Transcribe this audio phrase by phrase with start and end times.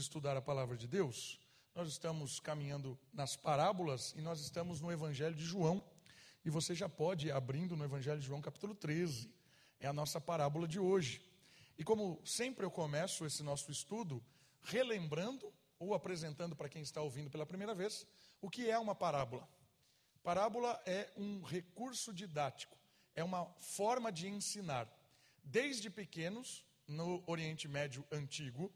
[0.00, 1.38] estudar a palavra de Deus,
[1.74, 5.84] nós estamos caminhando nas parábolas e nós estamos no Evangelho de João.
[6.44, 9.30] E você já pode ir abrindo no Evangelho de João, capítulo 13.
[9.78, 11.22] É a nossa parábola de hoje.
[11.78, 14.22] E como sempre eu começo esse nosso estudo
[14.62, 18.06] relembrando ou apresentando para quem está ouvindo pela primeira vez
[18.40, 19.48] o que é uma parábola.
[20.22, 22.76] Parábola é um recurso didático,
[23.14, 24.88] é uma forma de ensinar.
[25.42, 28.70] Desde pequenos, no Oriente Médio antigo,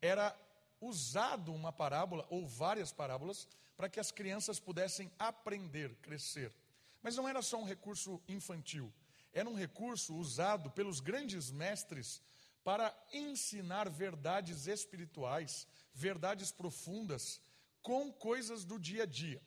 [0.00, 0.36] era
[0.80, 6.52] usado uma parábola ou várias parábolas para que as crianças pudessem aprender, crescer.
[7.02, 8.92] Mas não era só um recurso infantil,
[9.32, 12.20] era um recurso usado pelos grandes mestres
[12.64, 17.40] para ensinar verdades espirituais, verdades profundas,
[17.80, 19.40] com coisas do dia a dia.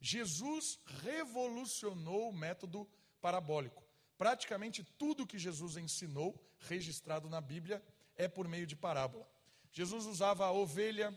[0.00, 2.88] Jesus revolucionou o método
[3.20, 3.84] parabólico.
[4.18, 7.82] Praticamente tudo que Jesus ensinou, registrado na Bíblia,
[8.16, 9.28] é por meio de parábola.
[9.78, 11.08] Jesus usava a ovelha,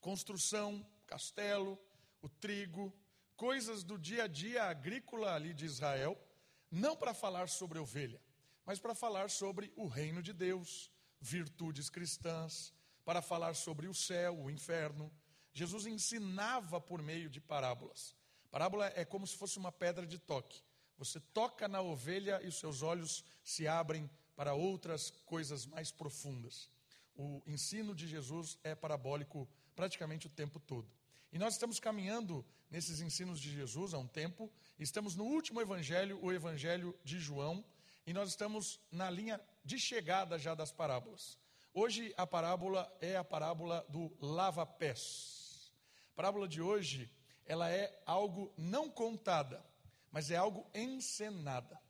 [0.00, 1.78] construção, castelo,
[2.20, 2.92] o trigo,
[3.36, 6.20] coisas do dia a dia agrícola ali de Israel,
[6.68, 8.20] não para falar sobre ovelha,
[8.66, 14.36] mas para falar sobre o reino de Deus, virtudes cristãs, para falar sobre o céu,
[14.36, 15.08] o inferno.
[15.52, 18.16] Jesus ensinava por meio de parábolas.
[18.50, 20.60] Parábola é como se fosse uma pedra de toque.
[20.98, 26.73] Você toca na ovelha e os seus olhos se abrem para outras coisas mais profundas.
[27.16, 30.88] O ensino de Jesus é parabólico praticamente o tempo todo.
[31.32, 36.18] E nós estamos caminhando nesses ensinos de Jesus há um tempo, estamos no último evangelho,
[36.22, 37.64] o evangelho de João,
[38.06, 41.38] e nós estamos na linha de chegada já das parábolas.
[41.72, 45.72] Hoje a parábola é a parábola do lava-pés.
[46.12, 47.10] A parábola de hoje,
[47.46, 49.64] ela é algo não contada,
[50.10, 51.80] mas é algo encenada.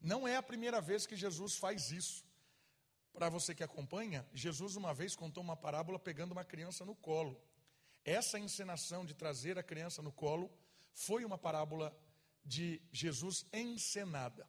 [0.00, 2.24] Não é a primeira vez que Jesus faz isso.
[3.14, 7.40] Para você que acompanha, Jesus uma vez contou uma parábola pegando uma criança no colo.
[8.04, 10.50] Essa encenação de trazer a criança no colo
[10.92, 11.96] foi uma parábola
[12.44, 14.46] de Jesus encenada.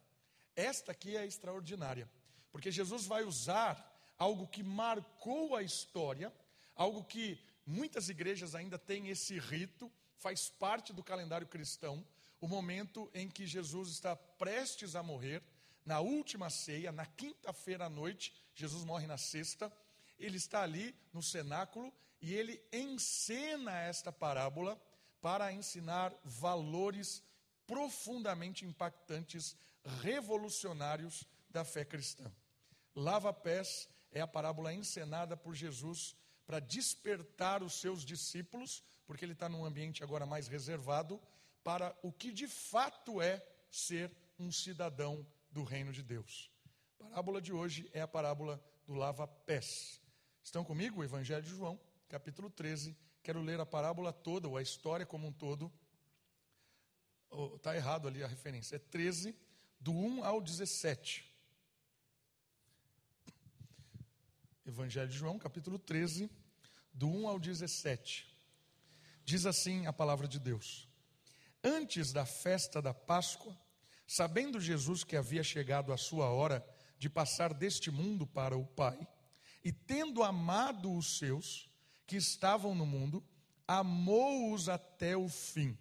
[0.56, 2.10] Esta aqui é extraordinária,
[2.50, 6.32] porque Jesus vai usar algo que marcou a história,
[6.74, 12.04] algo que muitas igrejas ainda têm esse rito, faz parte do calendário cristão,
[12.40, 15.40] o momento em que Jesus está prestes a morrer,
[15.84, 19.70] na última ceia, na quinta-feira à noite, Jesus morre na sexta,
[20.18, 24.80] ele está ali no cenáculo e ele encena esta parábola
[25.20, 27.22] para ensinar valores
[27.66, 29.54] profundamente impactantes,
[30.00, 32.32] revolucionários da fé cristã.
[32.94, 39.48] Lava-pés é a parábola encenada por Jesus para despertar os seus discípulos, porque ele está
[39.48, 41.20] num ambiente agora mais reservado,
[41.62, 46.50] para o que de fato é ser um cidadão do reino de Deus.
[46.98, 50.00] A parábola de hoje é a parábola do lava-pés.
[50.42, 51.00] Estão comigo?
[51.00, 52.96] O Evangelho de João, capítulo 13.
[53.22, 55.72] Quero ler a parábola toda, ou a história como um todo.
[57.56, 58.76] Está oh, errado ali a referência.
[58.76, 59.36] É 13,
[59.78, 61.34] do 1 ao 17.
[64.64, 66.30] Evangelho de João, capítulo 13,
[66.92, 68.26] do 1 ao 17.
[69.24, 70.88] Diz assim a palavra de Deus:
[71.62, 73.56] Antes da festa da Páscoa,
[74.06, 76.64] Sabendo Jesus que havia chegado a sua hora
[76.98, 79.06] de passar deste mundo para o Pai,
[79.64, 81.68] e tendo amado os seus
[82.06, 83.24] que estavam no mundo,
[83.66, 85.76] amou-os até o fim.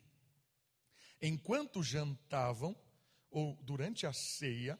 [1.21, 2.75] Enquanto jantavam,
[3.29, 4.79] ou durante a ceia,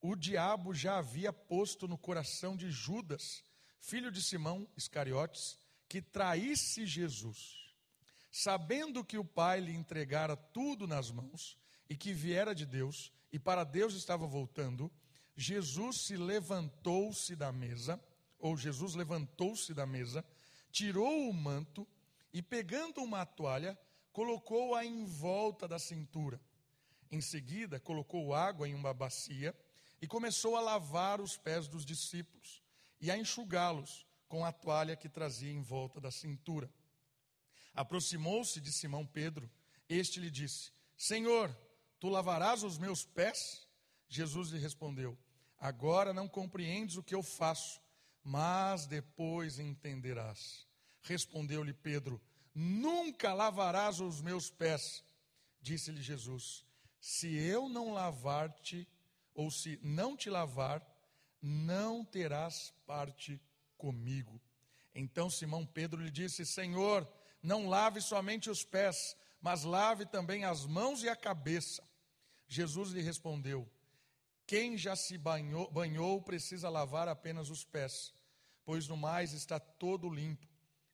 [0.00, 3.42] o diabo já havia posto no coração de Judas,
[3.80, 7.74] filho de Simão Iscariotes, que traísse Jesus.
[8.30, 13.38] Sabendo que o Pai lhe entregara tudo nas mãos, e que viera de Deus e
[13.38, 14.90] para Deus estava voltando,
[15.36, 18.02] Jesus se levantou-se da mesa,
[18.38, 20.24] ou Jesus levantou-se da mesa,
[20.70, 21.86] tirou o manto
[22.32, 23.78] e, pegando uma toalha,
[24.12, 26.40] colocou-a em volta da cintura.
[27.10, 29.54] Em seguida, colocou água em uma bacia
[30.00, 32.62] e começou a lavar os pés dos discípulos
[33.00, 36.70] e a enxugá-los com a toalha que trazia em volta da cintura.
[37.74, 39.50] Aproximou-se de Simão Pedro.
[39.88, 41.54] Este lhe disse: Senhor,
[41.98, 43.66] Tu lavarás os meus pés?
[44.08, 45.18] Jesus lhe respondeu:
[45.58, 47.80] Agora não compreendes o que eu faço,
[48.22, 50.66] mas depois entenderás.
[51.02, 52.20] Respondeu-lhe Pedro:
[52.54, 55.04] Nunca lavarás os meus pés.
[55.60, 56.64] Disse-lhe Jesus:
[57.00, 58.88] Se eu não lavar-te,
[59.34, 60.84] ou se não te lavar,
[61.40, 63.40] não terás parte
[63.76, 64.40] comigo.
[64.94, 67.06] Então Simão Pedro lhe disse: Senhor,
[67.42, 71.86] não lave somente os pés, mas lave também as mãos e a cabeça.
[72.48, 73.70] Jesus lhe respondeu:
[74.46, 78.14] Quem já se banhou, banhou precisa lavar apenas os pés,
[78.64, 80.46] pois no mais está todo limpo.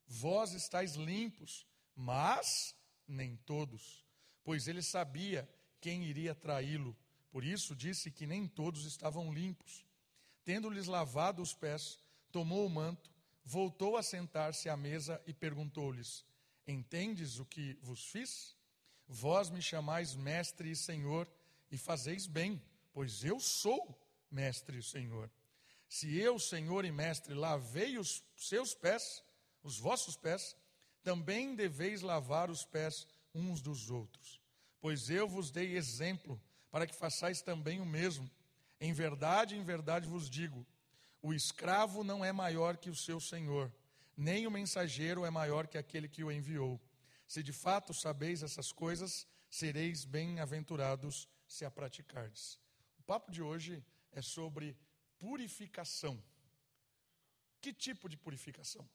[0.07, 1.65] Vós estáis limpos,
[1.95, 2.75] mas
[3.07, 4.03] nem todos,
[4.43, 5.47] pois ele sabia
[5.79, 6.97] quem iria traí-lo.
[7.29, 9.85] Por isso disse que nem todos estavam limpos.
[10.43, 11.99] Tendo-lhes lavado os pés,
[12.31, 13.11] tomou o manto,
[13.45, 16.25] voltou a sentar-se à mesa e perguntou-lhes:
[16.67, 18.55] Entendes o que vos fiz?
[19.07, 21.31] Vós me chamais mestre e senhor,
[21.69, 22.61] e fazeis bem,
[22.93, 23.99] pois eu sou
[24.29, 25.29] mestre e senhor.
[25.89, 29.23] Se eu, senhor e mestre, lavei os seus pés,
[29.61, 30.55] os vossos pés,
[31.03, 34.41] também deveis lavar os pés uns dos outros.
[34.79, 36.41] Pois eu vos dei exemplo,
[36.71, 38.29] para que façais também o mesmo.
[38.79, 40.65] Em verdade, em verdade vos digo:
[41.21, 43.71] o escravo não é maior que o seu senhor,
[44.17, 46.81] nem o mensageiro é maior que aquele que o enviou.
[47.27, 52.59] Se de fato sabeis essas coisas, sereis bem-aventurados se a praticardes.
[53.03, 53.83] O papo de hoje
[54.13, 54.77] é sobre
[55.19, 56.23] purificação.
[57.59, 58.89] Que tipo de purificação?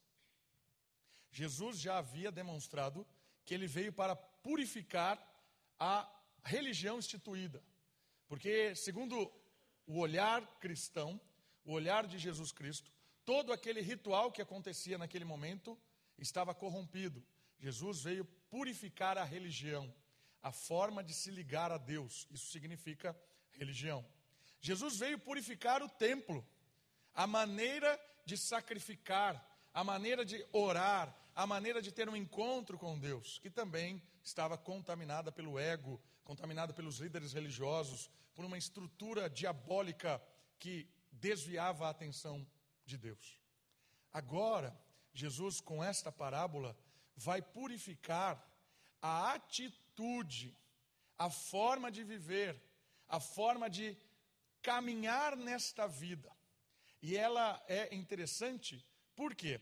[1.31, 3.07] Jesus já havia demonstrado
[3.45, 5.23] que ele veio para purificar
[5.79, 6.11] a
[6.43, 7.63] religião instituída.
[8.27, 9.31] Porque, segundo
[9.87, 11.21] o olhar cristão,
[11.63, 12.91] o olhar de Jesus Cristo,
[13.27, 15.79] todo aquele ritual que acontecia naquele momento
[16.17, 17.23] estava corrompido.
[17.59, 19.95] Jesus veio purificar a religião,
[20.43, 22.27] a forma de se ligar a Deus.
[22.31, 23.15] Isso significa
[23.59, 24.05] religião.
[24.61, 26.47] Jesus veio purificar o templo,
[27.15, 32.99] a maneira de sacrificar, a maneira de orar, a maneira de ter um encontro com
[32.99, 40.23] Deus, que também estava contaminada pelo ego, contaminada pelos líderes religiosos, por uma estrutura diabólica
[40.59, 42.47] que desviava a atenção
[42.85, 43.41] de Deus.
[44.13, 44.79] Agora,
[45.13, 46.77] Jesus, com esta parábola,
[47.17, 48.45] vai purificar
[49.01, 50.57] a atitude,
[51.17, 52.61] a forma de viver,
[53.09, 53.97] a forma de
[54.63, 56.31] caminhar nesta vida.
[57.01, 58.85] E ela é interessante,
[59.15, 59.61] por quê?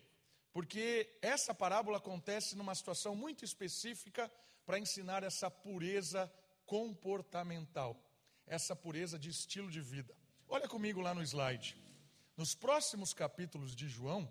[0.53, 4.33] Porque essa parábola acontece numa situação muito específica
[4.65, 6.33] para ensinar essa pureza
[6.65, 7.95] comportamental,
[8.47, 10.17] essa pureza de estilo de vida.
[10.49, 11.77] Olha comigo lá no slide.
[12.37, 14.31] Nos próximos capítulos de João,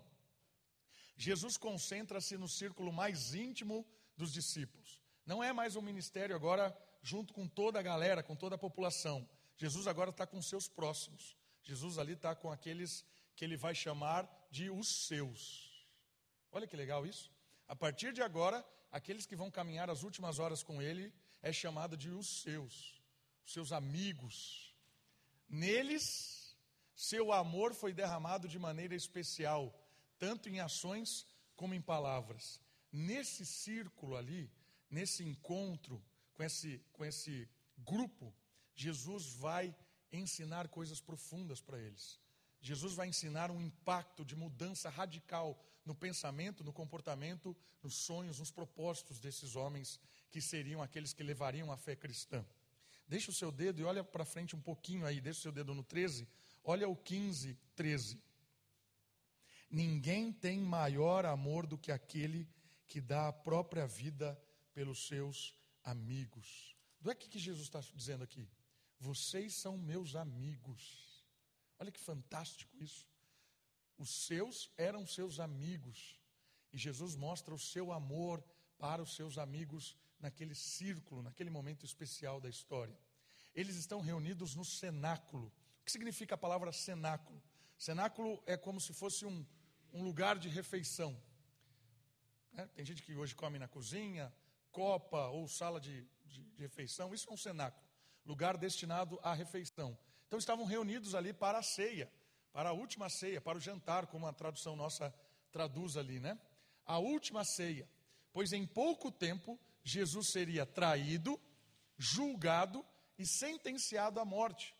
[1.16, 3.86] Jesus concentra-se no círculo mais íntimo
[4.16, 5.00] dos discípulos.
[5.24, 9.28] Não é mais um ministério agora junto com toda a galera, com toda a população.
[9.56, 11.36] Jesus agora está com seus próximos.
[11.62, 13.04] Jesus ali está com aqueles
[13.36, 15.86] que ele vai chamar de os seus.
[16.50, 17.30] Olha que legal isso.
[17.68, 21.96] A partir de agora, aqueles que vão caminhar as últimas horas com ele é chamado
[21.96, 23.00] de os seus,
[23.44, 24.74] os seus amigos.
[25.48, 26.56] Neles,
[26.92, 29.72] seu amor foi derramado de maneira especial
[30.18, 31.24] tanto em ações
[31.54, 32.60] como em palavras.
[32.90, 34.50] Nesse círculo ali,
[34.90, 36.02] nesse encontro
[36.36, 37.48] com esse, com esse
[37.78, 38.32] grupo,
[38.74, 39.74] Jesus vai
[40.12, 42.20] ensinar coisas profundas para eles.
[42.60, 48.50] Jesus vai ensinar um impacto de mudança radical no pensamento, no comportamento, nos sonhos, nos
[48.50, 49.98] propósitos desses homens
[50.30, 52.44] que seriam aqueles que levariam a fé cristã.
[53.08, 55.74] Deixa o seu dedo e olha para frente um pouquinho aí, deixa o seu dedo
[55.74, 56.28] no 13,
[56.64, 58.20] olha o 15, 13.
[59.70, 62.48] Ninguém tem maior amor do que aquele
[62.88, 64.40] que dá a própria vida
[64.74, 65.56] pelos seus
[65.86, 66.76] amigos.
[67.00, 68.46] Do é que, que Jesus está dizendo aqui?
[68.98, 71.24] Vocês são meus amigos.
[71.78, 73.06] Olha que fantástico isso.
[73.96, 76.20] Os seus eram seus amigos.
[76.72, 78.44] E Jesus mostra o seu amor
[78.78, 82.98] para os seus amigos naquele círculo, naquele momento especial da história.
[83.54, 85.46] Eles estão reunidos no cenáculo.
[85.80, 87.42] O que significa a palavra cenáculo?
[87.78, 89.46] Cenáculo é como se fosse um,
[89.92, 91.16] um lugar de refeição.
[92.54, 94.32] É, tem gente que hoje come na cozinha,
[94.76, 97.14] copa ou sala de, de, de refeição.
[97.14, 97.82] Isso é um cenáculo,
[98.26, 99.98] lugar destinado à refeição.
[100.26, 102.12] Então estavam reunidos ali para a ceia,
[102.52, 105.10] para a última ceia, para o jantar, como a tradução nossa
[105.50, 106.38] traduz ali, né?
[106.84, 107.88] A última ceia.
[108.34, 111.40] Pois em pouco tempo Jesus seria traído,
[111.96, 112.84] julgado
[113.18, 114.74] e sentenciado à morte.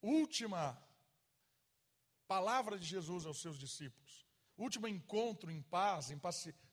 [0.00, 0.76] Última
[2.26, 4.26] palavra de Jesus aos seus discípulos.
[4.56, 6.18] Último encontro em paz, em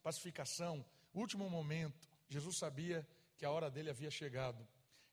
[0.01, 2.08] pacificação, último momento.
[2.29, 3.07] Jesus sabia
[3.38, 4.67] que a hora dele havia chegado.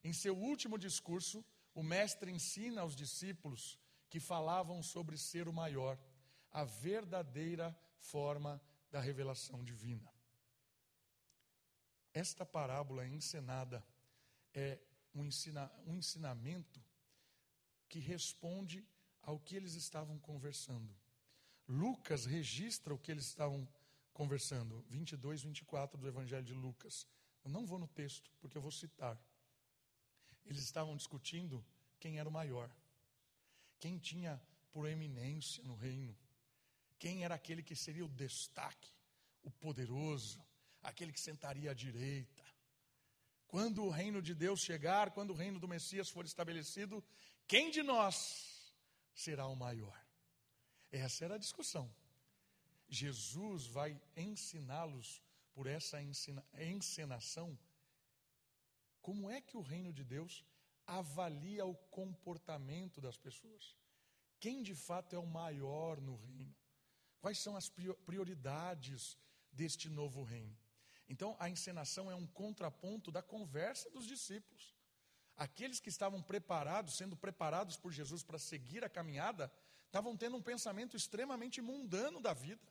[0.05, 1.45] Em seu último discurso,
[1.75, 5.99] o Mestre ensina aos discípulos que falavam sobre ser o maior,
[6.53, 10.13] a verdadeira forma da revelação divina.
[12.13, 13.85] Esta parábola encenada
[14.55, 14.79] é
[15.15, 16.83] um, ensina, um ensinamento
[17.89, 18.87] que responde
[19.23, 20.97] ao que eles estavam conversando.
[21.69, 23.69] Lucas registra o que eles estavam
[24.17, 27.07] conversando, 22, 24 do Evangelho de Lucas.
[27.45, 29.15] Eu não vou no texto, porque eu vou citar.
[30.47, 31.63] Eles estavam discutindo
[32.01, 32.75] quem era o maior,
[33.79, 34.41] quem tinha
[34.73, 36.17] proeminência no reino,
[36.99, 38.91] Quem era aquele que seria o destaque,
[39.43, 40.43] o poderoso,
[40.83, 42.43] aquele que sentaria à direita?
[43.47, 47.05] Quando o reino de Deus chegar, quando o reino do Messias for estabelecido,
[47.47, 48.75] quem de nós
[49.15, 50.03] será o maior?
[50.91, 51.95] Essa era a discussão.
[52.89, 55.99] Jesus vai ensiná-los por essa
[56.59, 57.59] encenação
[59.07, 60.45] como é que o reino de Deus
[60.85, 63.77] avalia o comportamento das pessoas.
[64.41, 66.53] Quem de fato é o maior no reino?
[67.21, 67.69] Quais são as
[68.05, 69.17] prioridades
[69.53, 70.59] deste novo reino?
[71.09, 74.75] Então, a encenação é um contraponto da conversa dos discípulos.
[75.37, 79.53] Aqueles que estavam preparados, sendo preparados por Jesus para seguir a caminhada,
[79.85, 82.67] estavam tendo um pensamento extremamente mundano da vida,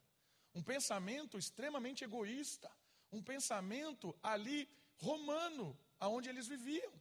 [0.56, 2.72] um pensamento extremamente egoísta,
[3.12, 6.94] um pensamento ali romano, aonde eles viviam.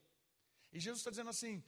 [0.73, 1.63] E Jesus está dizendo assim: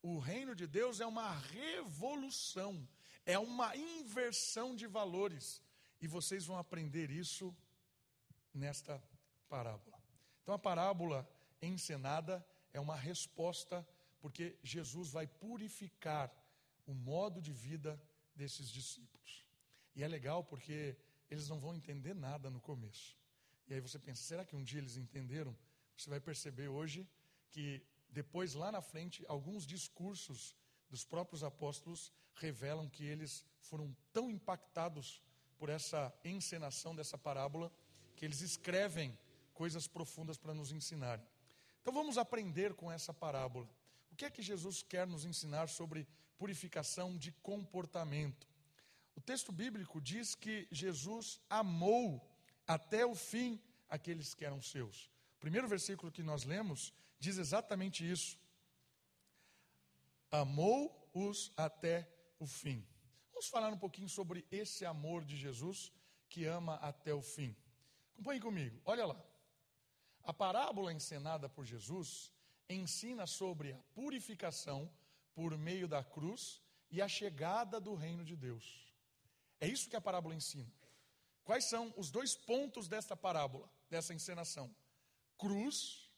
[0.00, 2.88] o reino de Deus é uma revolução,
[3.26, 5.60] é uma inversão de valores,
[6.00, 7.54] e vocês vão aprender isso
[8.52, 9.02] nesta
[9.48, 9.98] parábola.
[10.42, 11.28] Então, a parábola
[11.60, 13.86] encenada é uma resposta,
[14.20, 16.32] porque Jesus vai purificar
[16.86, 18.00] o modo de vida
[18.36, 19.44] desses discípulos.
[19.96, 20.96] E é legal porque
[21.34, 23.16] eles não vão entender nada no começo.
[23.68, 25.56] E aí você pensa, será que um dia eles entenderam?
[25.96, 27.08] Você vai perceber hoje
[27.50, 30.54] que depois, lá na frente, alguns discursos
[30.88, 35.22] dos próprios apóstolos revelam que eles foram tão impactados
[35.58, 37.72] por essa encenação dessa parábola
[38.16, 39.18] que eles escrevem
[39.52, 41.20] coisas profundas para nos ensinar.
[41.80, 43.68] Então vamos aprender com essa parábola.
[44.10, 46.06] O que é que Jesus quer nos ensinar sobre
[46.38, 48.46] purificação de comportamento?
[49.16, 52.26] O texto bíblico diz que Jesus amou
[52.66, 55.06] até o fim aqueles que eram seus.
[55.36, 58.38] O primeiro versículo que nós lemos diz exatamente isso.
[60.30, 62.84] Amou-os até o fim.
[63.30, 65.92] Vamos falar um pouquinho sobre esse amor de Jesus
[66.28, 67.54] que ama até o fim.
[68.14, 69.22] Acompanhe comigo, olha lá.
[70.22, 72.32] A parábola encenada por Jesus
[72.68, 74.90] ensina sobre a purificação
[75.34, 78.93] por meio da cruz e a chegada do reino de Deus.
[79.60, 80.72] É isso que a parábola ensina.
[81.44, 84.74] Quais são os dois pontos desta parábola, dessa encenação?
[85.38, 86.10] Cruz,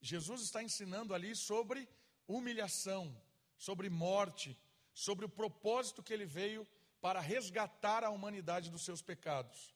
[0.00, 1.88] Jesus está ensinando ali sobre
[2.26, 3.14] humilhação,
[3.56, 4.56] sobre morte,
[4.94, 6.66] sobre o propósito que ele veio
[7.00, 9.74] para resgatar a humanidade dos seus pecados.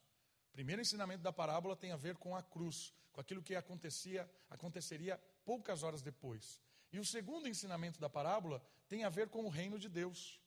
[0.48, 4.28] O primeiro ensinamento da parábola tem a ver com a cruz, com aquilo que acontecia,
[4.48, 6.60] aconteceria poucas horas depois.
[6.92, 10.40] E o segundo ensinamento da parábola tem a ver com o reino de Deus.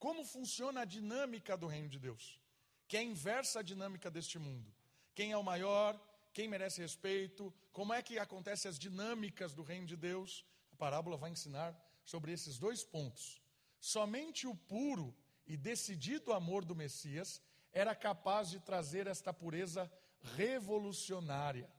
[0.00, 2.40] Como funciona a dinâmica do reino de Deus?
[2.88, 4.72] Que é inversa à dinâmica deste mundo.
[5.14, 5.92] Quem é o maior,
[6.32, 10.46] quem merece respeito, como é que acontecem as dinâmicas do reino de Deus.
[10.72, 13.42] A parábola vai ensinar sobre esses dois pontos.
[13.78, 15.14] Somente o puro
[15.46, 19.92] e decidido amor do Messias era capaz de trazer esta pureza
[20.34, 21.70] revolucionária.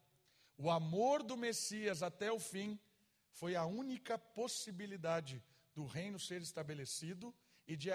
[0.56, 2.80] O amor do Messias até o fim
[3.32, 7.34] foi a única possibilidade do reino ser estabelecido
[7.72, 7.90] e de,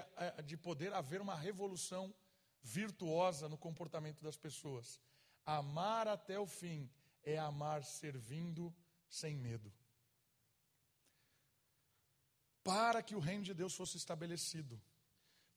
[0.46, 2.14] de poder haver uma revolução
[2.62, 4.98] virtuosa no comportamento das pessoas.
[5.44, 6.90] Amar até o fim
[7.22, 8.74] é amar servindo
[9.06, 9.70] sem medo.
[12.64, 14.80] Para que o reino de Deus fosse estabelecido,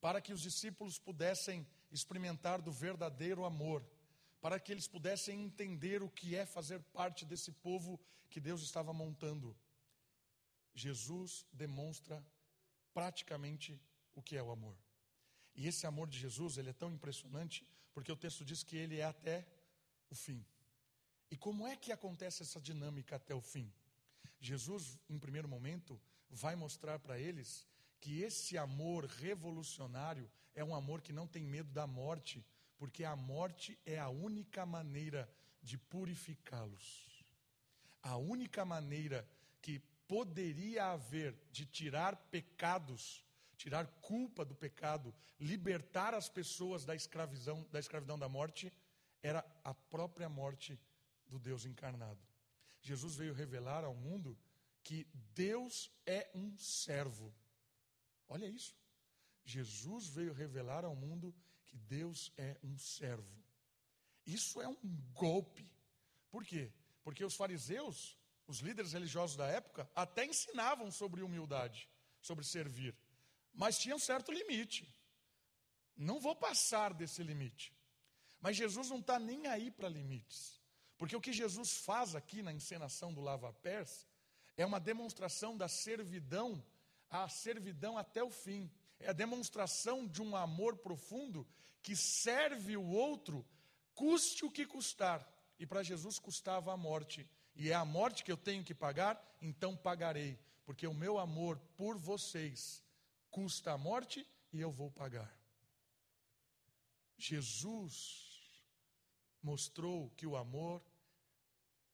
[0.01, 3.81] para que os discípulos pudessem experimentar do verdadeiro amor,
[4.41, 7.97] para que eles pudessem entender o que é fazer parte desse povo
[8.29, 9.55] que Deus estava montando.
[10.73, 12.21] Jesus demonstra
[12.93, 13.81] praticamente
[14.19, 14.77] o que é o amor.
[15.55, 18.99] E esse amor de Jesus, ele é tão impressionante, porque o texto diz que ele
[18.99, 19.47] é até
[20.09, 20.45] o fim.
[21.31, 23.71] E como é que acontece essa dinâmica até o fim?
[24.39, 25.99] Jesus, em primeiro momento,
[26.29, 27.67] vai mostrar para eles
[27.99, 32.45] que esse amor revolucionário é um amor que não tem medo da morte,
[32.77, 35.29] porque a morte é a única maneira
[35.61, 37.23] de purificá-los.
[38.01, 39.27] A única maneira
[39.61, 43.23] que poderia haver de tirar pecados,
[43.59, 48.71] tirar culpa do pecado, libertar as pessoas da escravidão, da escravidão da morte,
[49.21, 50.79] era a própria morte
[51.27, 52.25] do Deus encarnado.
[52.81, 54.37] Jesus veio revelar ao mundo
[54.81, 57.35] que Deus é um servo.
[58.29, 58.73] Olha isso.
[59.43, 61.35] Jesus veio revelar ao mundo
[61.65, 63.43] que Deus é um servo.
[64.25, 64.77] Isso é um
[65.13, 65.69] golpe.
[66.31, 66.71] Por quê?
[67.03, 71.89] Porque os fariseus, os líderes religiosos da época, até ensinavam sobre humildade,
[72.21, 72.95] sobre servir,
[73.53, 74.87] mas tinham certo limite.
[75.95, 77.73] Não vou passar desse limite.
[78.39, 80.61] Mas Jesus não está nem aí para limites.
[80.97, 84.07] Porque o que Jesus faz aqui na encenação do lava-pés
[84.55, 86.63] é uma demonstração da servidão
[87.09, 88.69] a servidão até o fim.
[88.99, 91.47] É a demonstração de um amor profundo
[91.81, 93.45] que serve o outro,
[93.95, 95.27] custe o que custar.
[95.57, 97.27] E para Jesus custava a morte.
[97.55, 100.37] E é a morte que eu tenho que pagar, então pagarei.
[100.65, 102.83] Porque o meu amor por vocês
[103.29, 105.31] custa a morte e eu vou pagar.
[107.17, 108.63] Jesus
[109.41, 110.83] mostrou que o amor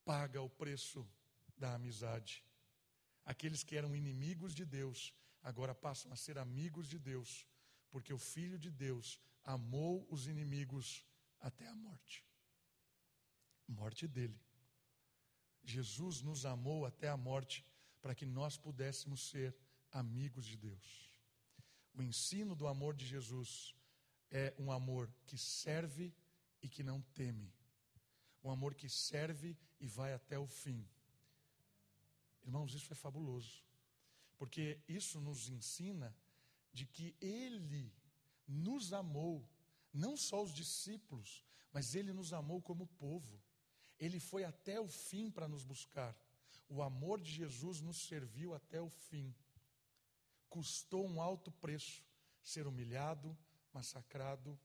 [0.03, 1.07] paga o preço
[1.57, 2.43] da amizade.
[3.25, 7.45] Aqueles que eram inimigos de Deus, agora passam a ser amigos de Deus,
[7.89, 11.03] porque o Filho de Deus amou os inimigos
[11.39, 12.25] até a morte
[13.67, 14.39] morte dele.
[15.63, 17.65] Jesus nos amou até a morte
[18.01, 19.55] para que nós pudéssemos ser
[19.91, 21.11] amigos de Deus.
[21.95, 23.73] O ensino do amor de Jesus
[24.29, 26.13] é um amor que serve
[26.61, 27.53] e que não teme.
[28.43, 30.85] Um amor que serve e vai até o fim.
[32.43, 33.63] Irmãos, isso é fabuloso.
[34.37, 36.13] Porque isso nos ensina
[36.73, 37.93] de que Ele
[38.45, 39.47] nos amou,
[39.93, 43.41] não só os discípulos, mas Ele nos amou como povo.
[43.97, 46.13] Ele foi até o fim para nos buscar.
[46.67, 49.33] O amor de Jesus nos serviu até o fim.
[50.55, 52.01] Custou um alto preço
[52.41, 53.37] ser humilhado,
[53.73, 54.57] massacrado,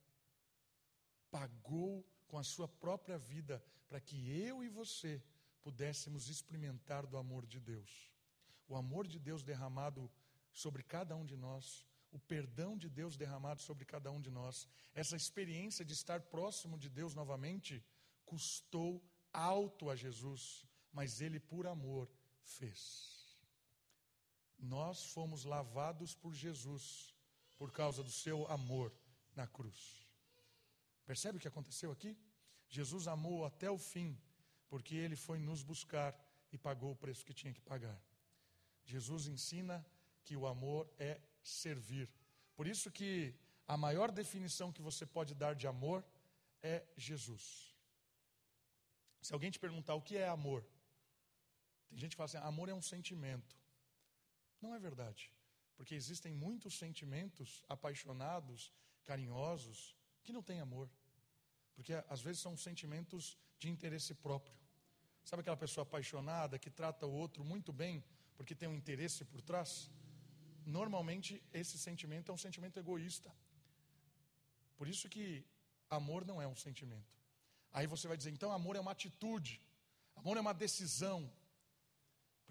[1.33, 5.21] pagou com a sua própria vida para que eu e você
[5.61, 7.91] pudéssemos experimentar do amor de Deus.
[8.69, 10.09] O amor de Deus derramado
[10.53, 14.69] sobre cada um de nós, o perdão de Deus derramado sobre cada um de nós,
[14.95, 17.85] essa experiência de estar próximo de Deus novamente,
[18.25, 22.09] custou alto a Jesus, mas ele por amor
[22.45, 23.20] fez.
[24.61, 27.15] Nós fomos lavados por Jesus
[27.57, 28.93] por causa do seu amor
[29.35, 30.07] na cruz.
[31.05, 32.17] Percebe o que aconteceu aqui?
[32.69, 34.19] Jesus amou até o fim,
[34.69, 36.17] porque ele foi nos buscar
[36.53, 38.01] e pagou o preço que tinha que pagar.
[38.85, 39.85] Jesus ensina
[40.23, 42.09] que o amor é servir.
[42.55, 43.35] Por isso que
[43.67, 46.05] a maior definição que você pode dar de amor
[46.63, 47.75] é Jesus.
[49.21, 50.65] Se alguém te perguntar o que é amor,
[51.89, 53.60] tem gente que fala assim: amor é um sentimento.
[54.61, 55.33] Não é verdade.
[55.77, 58.73] Porque existem muitos sentimentos apaixonados,
[59.05, 60.91] carinhosos, que não têm amor.
[61.75, 64.55] Porque às vezes são sentimentos de interesse próprio.
[65.25, 68.05] Sabe aquela pessoa apaixonada que trata o outro muito bem
[68.37, 69.91] porque tem um interesse por trás?
[70.65, 73.35] Normalmente esse sentimento é um sentimento egoísta.
[74.77, 75.45] Por isso que
[75.89, 77.13] amor não é um sentimento.
[77.73, 79.61] Aí você vai dizer, então amor é uma atitude,
[80.17, 81.31] amor é uma decisão.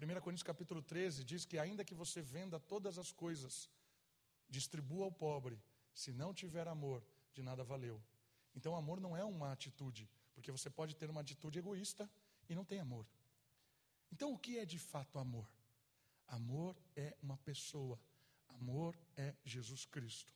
[0.00, 3.68] 1 Coríntios capítulo 13 diz que ainda que você venda todas as coisas,
[4.48, 5.60] distribua ao pobre,
[5.92, 8.02] se não tiver amor, de nada valeu.
[8.54, 12.10] Então amor não é uma atitude, porque você pode ter uma atitude egoísta
[12.48, 13.06] e não tem amor.
[14.10, 15.48] Então o que é de fato amor?
[16.26, 18.00] Amor é uma pessoa,
[18.48, 20.32] amor é Jesus Cristo.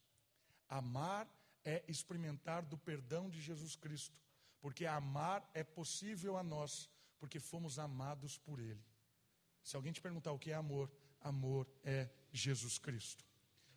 [0.68, 1.28] Amar
[1.64, 4.24] é experimentar do perdão de Jesus Cristo
[4.64, 8.82] porque amar é possível a nós, porque fomos amados por Ele.
[9.64, 10.88] Se alguém te perguntar o que é amor,
[11.20, 13.24] amor é Jesus Cristo.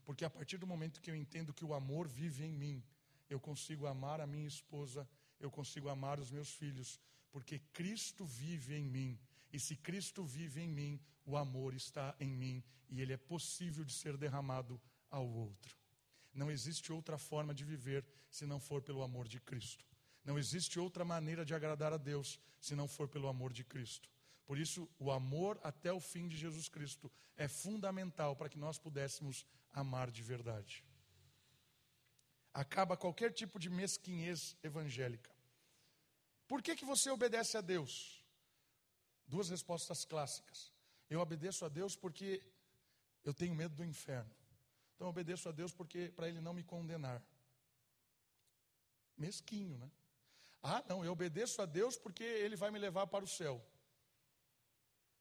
[0.04, 2.84] Porque a partir do momento que eu entendo que o amor vive em mim,
[3.30, 7.00] eu consigo amar a minha esposa, eu consigo amar os meus filhos,
[7.32, 9.20] porque Cristo vive em mim.
[9.52, 13.84] E se Cristo vive em mim, o amor está em mim e ele é possível
[13.84, 15.76] de ser derramado ao outro.
[16.34, 19.86] Não existe outra forma de viver se não for pelo amor de Cristo.
[20.24, 24.10] Não existe outra maneira de agradar a Deus se não for pelo amor de Cristo.
[24.48, 28.80] Por isso, o amor até o fim de Jesus Cristo é fundamental para que nós
[28.80, 30.84] pudéssemos amar de verdade.
[32.54, 35.30] Acaba qualquer tipo de mesquinhez evangélica.
[36.48, 38.26] Por que, que você obedece a Deus?
[39.28, 40.74] Duas respostas clássicas.
[41.10, 42.42] Eu obedeço a Deus porque
[43.26, 44.34] eu tenho medo do inferno.
[44.96, 47.22] Então eu obedeço a Deus porque para ele não me condenar.
[49.18, 49.92] Mesquinho, né?
[50.64, 53.64] Ah, não, eu obedeço a Deus porque Ele vai me levar para o céu.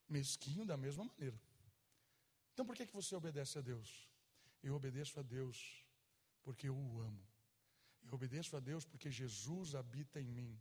[0.08, 1.40] Mesquinho da mesma maneira.
[2.52, 4.08] Então por que, que você obedece a Deus?
[4.62, 5.84] Eu obedeço a Deus
[6.42, 7.26] porque eu o amo.
[8.04, 10.60] Eu obedeço a Deus porque Jesus habita em mim.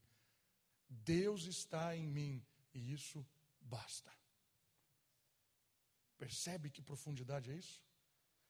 [0.89, 3.25] Deus está em mim e isso
[3.61, 4.11] basta.
[6.17, 7.81] Percebe que profundidade é isso?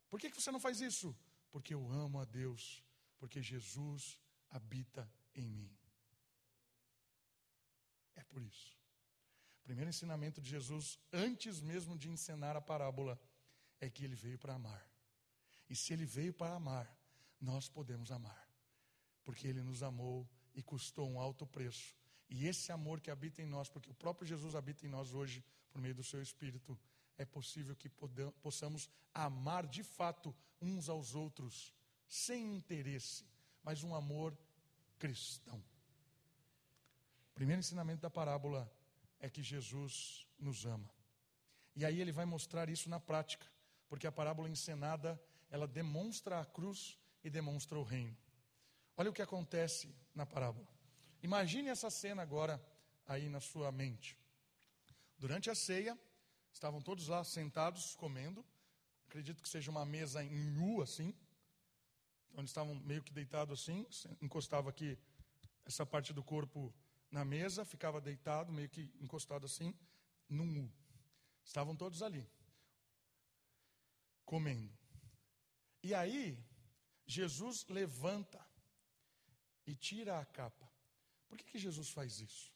[0.10, 1.16] Por que, que você não faz isso?
[1.52, 2.84] Porque eu amo a Deus,
[3.18, 5.76] porque Jesus habita em mim.
[8.16, 8.78] É por isso.
[9.66, 13.20] Primeiro ensinamento de Jesus, antes mesmo de ensinar a parábola,
[13.82, 14.88] é que ele veio para amar.
[15.68, 16.88] E se ele veio para amar,
[17.42, 18.48] nós podemos amar.
[19.24, 21.96] Porque ele nos amou e custou um alto preço.
[22.30, 25.44] E esse amor que habita em nós, porque o próprio Jesus habita em nós hoje,
[25.72, 26.80] por meio do seu Espírito,
[27.18, 27.90] é possível que
[28.44, 31.74] possamos amar de fato uns aos outros,
[32.08, 33.26] sem interesse.
[33.64, 34.38] mas um amor
[35.00, 35.60] cristão.
[37.34, 38.72] Primeiro ensinamento da parábola
[39.20, 40.90] é que Jesus nos ama.
[41.76, 43.46] E aí ele vai mostrar isso na prática,
[43.90, 48.16] porque a parábola encenada, ela demonstra a cruz e demonstra o reino.
[48.98, 50.68] Olha o que acontece na parábola.
[51.22, 52.64] Imagine essa cena agora
[53.06, 54.18] aí na sua mente.
[55.18, 55.98] Durante a ceia,
[56.54, 58.46] estavam todos lá sentados comendo.
[59.08, 61.14] Acredito que seja uma mesa em U assim.
[62.38, 63.86] Eles estavam meio que deitados assim,
[64.22, 64.98] encostava aqui
[65.66, 66.74] essa parte do corpo
[67.12, 69.74] na mesa, ficava deitado, meio que encostado assim,
[70.28, 70.72] num U.
[71.44, 72.28] Estavam todos ali,
[74.26, 74.74] comendo.
[75.84, 76.38] E aí,
[77.06, 78.44] Jesus levanta
[79.66, 80.70] e tira a capa.
[81.28, 82.52] Por que, que Jesus faz isso?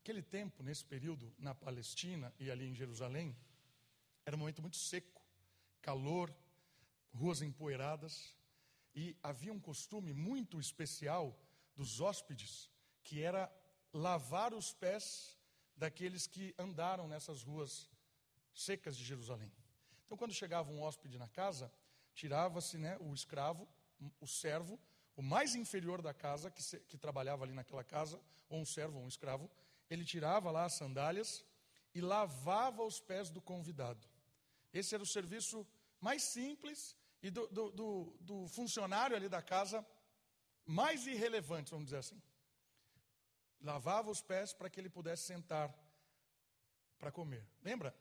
[0.00, 3.34] Aquele tempo, nesse período, na Palestina e ali em Jerusalém,
[4.26, 5.24] era um momento muito seco,
[5.80, 6.34] calor,
[7.12, 8.34] ruas empoeiradas,
[8.94, 11.38] e havia um costume muito especial
[11.74, 12.70] dos hóspedes,
[13.04, 13.52] que era
[13.92, 15.38] lavar os pés
[15.76, 17.88] daqueles que andaram nessas ruas
[18.52, 19.52] secas de Jerusalém.
[20.04, 21.72] Então, quando chegava um hóspede na casa,
[22.14, 23.68] tirava-se né, o escravo,
[24.20, 24.78] o servo,
[25.16, 28.98] o mais inferior da casa, que, se, que trabalhava ali naquela casa, ou um servo
[28.98, 29.50] ou um escravo,
[29.88, 31.44] ele tirava lá as sandálias
[31.94, 34.06] e lavava os pés do convidado.
[34.72, 35.66] Esse era o serviço
[36.00, 39.86] mais simples e do, do, do, do funcionário ali da casa
[40.66, 42.20] mais irrelevante, vamos dizer assim.
[43.64, 45.74] Lavava os pés para que ele pudesse sentar
[46.98, 47.44] para comer.
[47.62, 47.96] Lembra?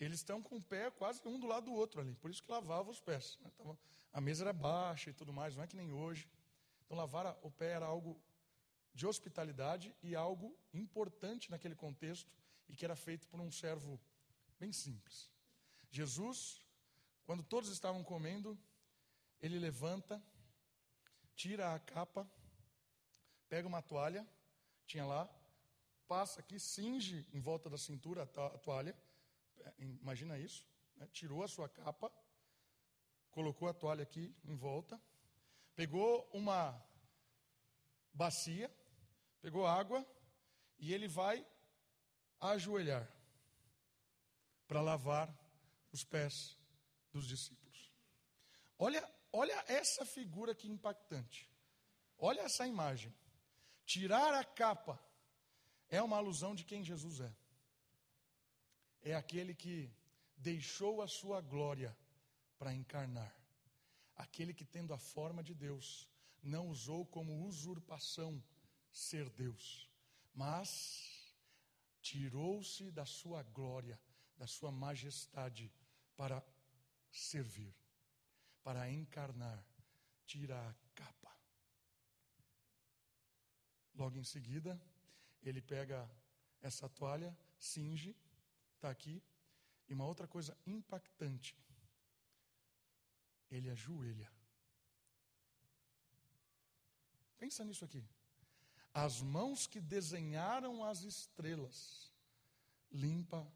[0.00, 2.50] Eles estão com o pé quase um do lado do outro ali, por isso que
[2.50, 3.38] lavava os pés.
[3.40, 3.76] Né?
[4.12, 6.28] A mesa era baixa e tudo mais, não é que nem hoje.
[6.84, 8.20] Então, lavar o pé era algo
[8.92, 12.28] de hospitalidade e algo importante naquele contexto
[12.68, 14.00] e que era feito por um servo
[14.58, 15.30] bem simples.
[15.88, 16.60] Jesus,
[17.24, 18.58] quando todos estavam comendo,
[19.40, 20.20] ele levanta,
[21.36, 22.28] tira a capa,
[23.48, 24.26] pega uma toalha,
[24.90, 25.30] tinha lá,
[26.08, 28.96] passa aqui, cinge em volta da cintura a toalha,
[29.60, 31.06] é, imagina isso, né?
[31.12, 32.12] tirou a sua capa,
[33.30, 35.00] colocou a toalha aqui em volta,
[35.76, 36.84] pegou uma
[38.12, 38.68] bacia,
[39.40, 40.04] pegou água
[40.76, 41.46] e ele vai
[42.40, 43.08] ajoelhar
[44.66, 45.32] para lavar
[45.92, 46.58] os pés
[47.12, 47.92] dos discípulos.
[48.76, 51.48] Olha, olha essa figura que impactante.
[52.18, 53.14] Olha essa imagem.
[53.92, 54.96] Tirar a capa
[55.88, 57.34] é uma alusão de quem Jesus é.
[59.02, 59.92] É aquele que
[60.36, 61.90] deixou a sua glória
[62.56, 63.34] para encarnar.
[64.14, 66.08] Aquele que, tendo a forma de Deus,
[66.40, 68.40] não usou como usurpação
[68.92, 69.90] ser Deus,
[70.32, 71.34] mas
[72.00, 74.00] tirou-se da sua glória,
[74.38, 75.68] da sua majestade
[76.16, 76.40] para
[77.10, 77.74] servir,
[78.62, 79.60] para encarnar,
[80.26, 81.20] tira a capa.
[84.00, 84.80] Logo em seguida,
[85.42, 86.10] ele pega
[86.62, 88.16] essa toalha, cinge,
[88.74, 89.22] está aqui,
[89.86, 91.54] e uma outra coisa impactante,
[93.50, 94.32] ele ajoelha.
[97.38, 98.02] Pensa nisso aqui.
[98.94, 102.10] As mãos que desenharam as estrelas
[102.90, 103.46] limpa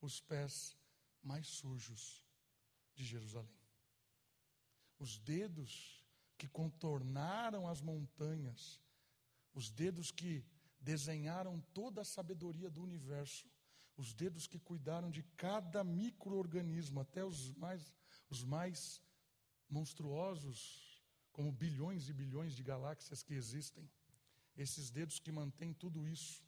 [0.00, 0.76] os pés
[1.22, 2.26] mais sujos
[2.96, 3.60] de Jerusalém.
[4.98, 6.04] Os dedos
[6.36, 8.80] que contornaram as montanhas,
[9.54, 10.44] os dedos que
[10.80, 13.48] desenharam toda a sabedoria do universo,
[13.96, 17.94] os dedos que cuidaram de cada microorganismo, até os mais,
[18.28, 19.00] os mais
[19.68, 23.88] monstruosos como bilhões e bilhões de galáxias que existem,
[24.56, 26.44] esses dedos que mantêm tudo isso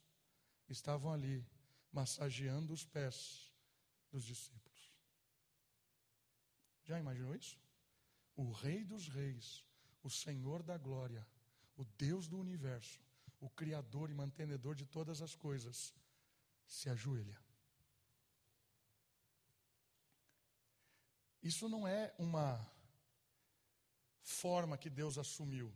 [0.68, 1.44] estavam ali
[1.92, 3.52] massageando os pés
[4.10, 4.94] dos discípulos.
[6.84, 7.58] Já imaginou isso?
[8.36, 9.64] O Rei dos Reis,
[10.02, 11.26] o Senhor da Glória,
[11.76, 13.00] o Deus do universo,
[13.40, 15.94] o Criador e mantenedor de todas as coisas,
[16.66, 17.38] se ajoelha.
[21.42, 22.68] Isso não é uma
[24.20, 25.72] forma que Deus assumiu.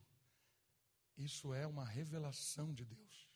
[1.17, 3.29] Isso é uma revelação de Deus.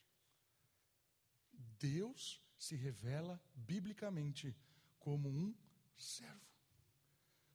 [1.79, 4.57] Deus se revela biblicamente
[4.99, 5.55] como um
[5.97, 6.51] servo,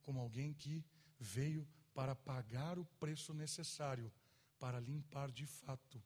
[0.01, 0.85] como alguém que
[1.19, 4.11] veio para pagar o preço necessário
[4.59, 6.03] para limpar de fato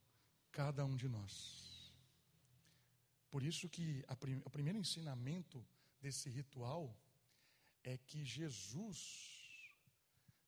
[0.51, 1.91] cada um de nós.
[3.29, 5.65] Por isso que prim o primeiro ensinamento
[5.99, 6.95] desse ritual
[7.83, 8.99] é que Jesus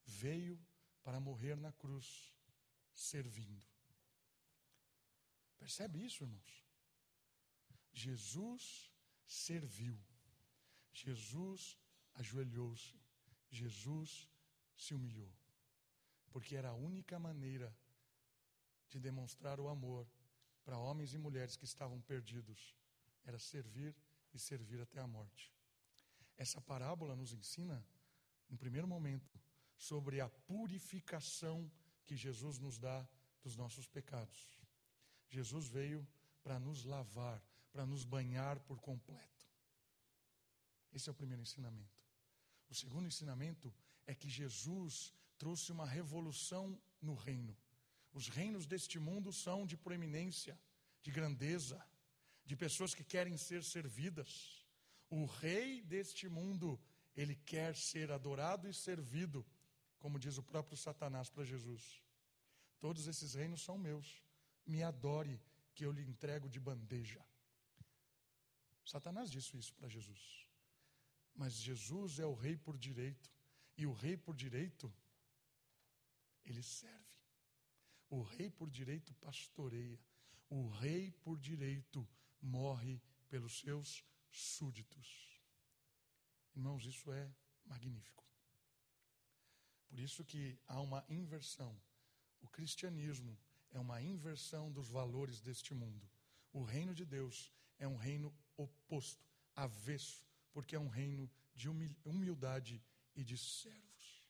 [0.05, 0.59] veio
[1.03, 2.33] para morrer na cruz,
[2.93, 3.65] servindo.
[5.57, 6.63] Percebe isso, irmãos?
[7.91, 8.93] Jesus
[9.25, 9.97] serviu,
[10.93, 11.77] Jesus
[12.13, 12.95] ajoelhou-se,
[13.49, 14.29] Jesus
[14.75, 15.33] se humilhou.
[16.35, 17.73] porque era a única maneira
[18.95, 20.07] de demonstrar o amor
[20.63, 22.73] para homens e mulheres que estavam perdidos,
[23.25, 23.93] era servir
[24.33, 25.53] e servir até a morte.
[26.37, 27.85] Essa parábola nos ensina,
[28.49, 29.37] no primeiro momento,
[29.77, 31.69] sobre a purificação
[32.05, 33.05] que Jesus nos dá
[33.43, 34.57] dos nossos pecados.
[35.27, 36.07] Jesus veio
[36.41, 39.45] para nos lavar, para nos banhar por completo.
[40.93, 42.01] Esse é o primeiro ensinamento.
[42.69, 43.73] O segundo ensinamento
[44.07, 47.55] é que Jesus trouxe uma revolução no reino.
[48.15, 50.57] Os reinos deste mundo são de proeminência,
[51.03, 51.85] de grandeza,
[52.45, 54.65] de pessoas que querem ser servidas.
[55.09, 56.79] O rei deste mundo,
[57.13, 59.45] ele quer ser adorado e servido,
[59.99, 62.01] como diz o próprio Satanás para Jesus.
[62.79, 64.23] Todos esses reinos são meus.
[64.65, 65.41] Me adore,
[65.73, 67.21] que eu lhe entrego de bandeja.
[68.85, 70.47] Satanás disse isso para Jesus.
[71.35, 73.29] Mas Jesus é o rei por direito.
[73.77, 74.89] E o rei por direito,
[76.45, 77.14] ele serve.
[78.15, 79.99] O rei por direito pastoreia.
[80.49, 82.07] O rei por direito
[82.41, 85.41] morre pelos seus súditos.
[86.55, 87.29] Irmãos, isso é
[87.65, 88.23] magnífico.
[89.89, 91.77] Por isso que há uma inversão.
[92.39, 93.37] O cristianismo
[93.71, 96.09] é uma inversão dos valores deste mundo.
[96.53, 101.67] O reino de Deus é um reino oposto, avesso, porque é um reino de
[102.05, 102.81] humildade
[103.13, 104.29] e de servos.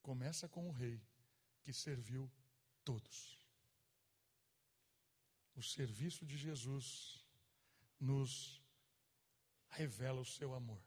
[0.00, 1.09] Começa com o rei
[1.62, 2.30] que serviu
[2.84, 3.38] todos.
[5.54, 7.24] O serviço de Jesus
[7.98, 8.62] nos
[9.68, 10.82] revela o seu amor.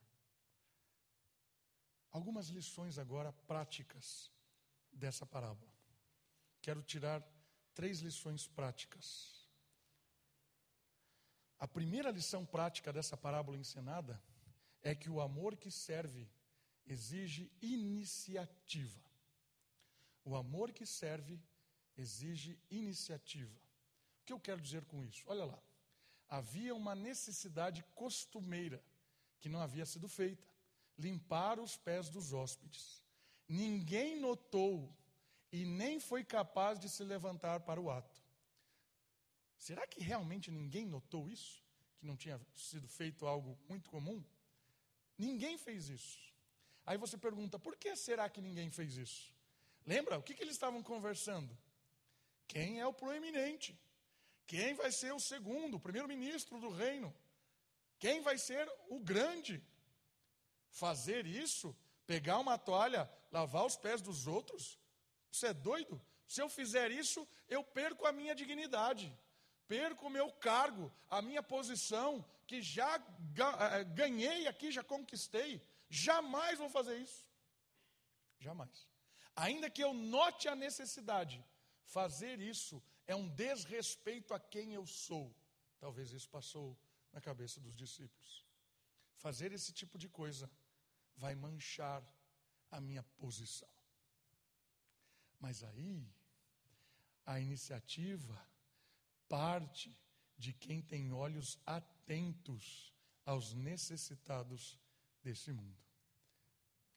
[2.12, 4.32] Algumas lições agora práticas
[4.92, 5.72] dessa parábola.
[6.62, 7.24] Quero tirar
[7.74, 9.50] três lições práticas.
[11.60, 14.22] A primeira lição prática dessa parábola encenada
[14.82, 16.30] é que o amor que serve
[16.86, 19.13] exige iniciativa.
[20.24, 21.40] O amor que serve
[21.98, 23.56] exige iniciativa.
[24.22, 25.24] O que eu quero dizer com isso?
[25.28, 25.62] Olha lá.
[26.30, 28.84] Havia uma necessidade costumeira
[29.40, 30.48] que não havia sido feita:
[30.98, 33.04] limpar os pés dos hóspedes.
[33.48, 34.96] Ninguém notou
[35.52, 38.22] e nem foi capaz de se levantar para o ato.
[39.58, 41.64] Será que realmente ninguém notou isso?
[41.98, 44.24] Que não tinha sido feito algo muito comum?
[45.18, 46.18] Ninguém fez isso.
[46.86, 49.34] Aí você pergunta, por que será que ninguém fez isso?
[49.86, 50.18] Lembra?
[50.18, 51.58] O que, que eles estavam conversando?
[52.48, 53.78] Quem é o proeminente?
[54.46, 57.14] Quem vai ser o segundo, o primeiro-ministro do reino?
[58.00, 59.64] Quem vai ser o grande?
[60.70, 64.80] Fazer isso, pegar uma toalha, lavar os pés dos outros?
[65.32, 66.02] Você é doido?
[66.28, 69.16] Se eu fizer isso, eu perco a minha dignidade,
[69.68, 75.62] perco o meu cargo, a minha posição, que já eh, ganhei aqui, já conquistei.
[75.90, 77.26] Jamais vou fazer isso.
[78.40, 78.93] Jamais.
[79.36, 81.44] Ainda que eu note a necessidade,
[81.86, 85.36] fazer isso é um desrespeito a quem eu sou.
[85.80, 86.78] Talvez isso passou
[87.12, 88.46] na cabeça dos discípulos.
[89.18, 90.50] Fazer esse tipo de coisa
[91.16, 92.04] vai manchar
[92.72, 93.70] a minha posição.
[95.40, 96.08] Mas aí,
[97.26, 98.40] a iniciativa
[99.28, 99.96] parte
[100.38, 102.94] de quem tem olhos atentos
[103.26, 104.80] aos necessitados
[105.22, 105.82] desse mundo.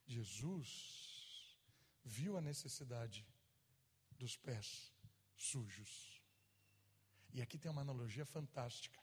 [0.07, 1.06] Jesus
[2.07, 3.27] viu a necessidade
[4.13, 4.93] dos pés
[5.37, 6.23] sujos.
[7.33, 9.01] E aqui tem uma analogia fantástica.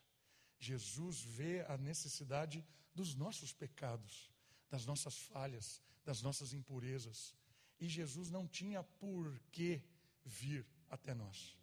[0.57, 4.31] Jesus vê a necessidade dos nossos pecados,
[4.69, 7.35] das nossas falhas, das nossas impurezas.
[7.79, 9.83] E Jesus não tinha por que
[10.23, 11.57] vir até nós.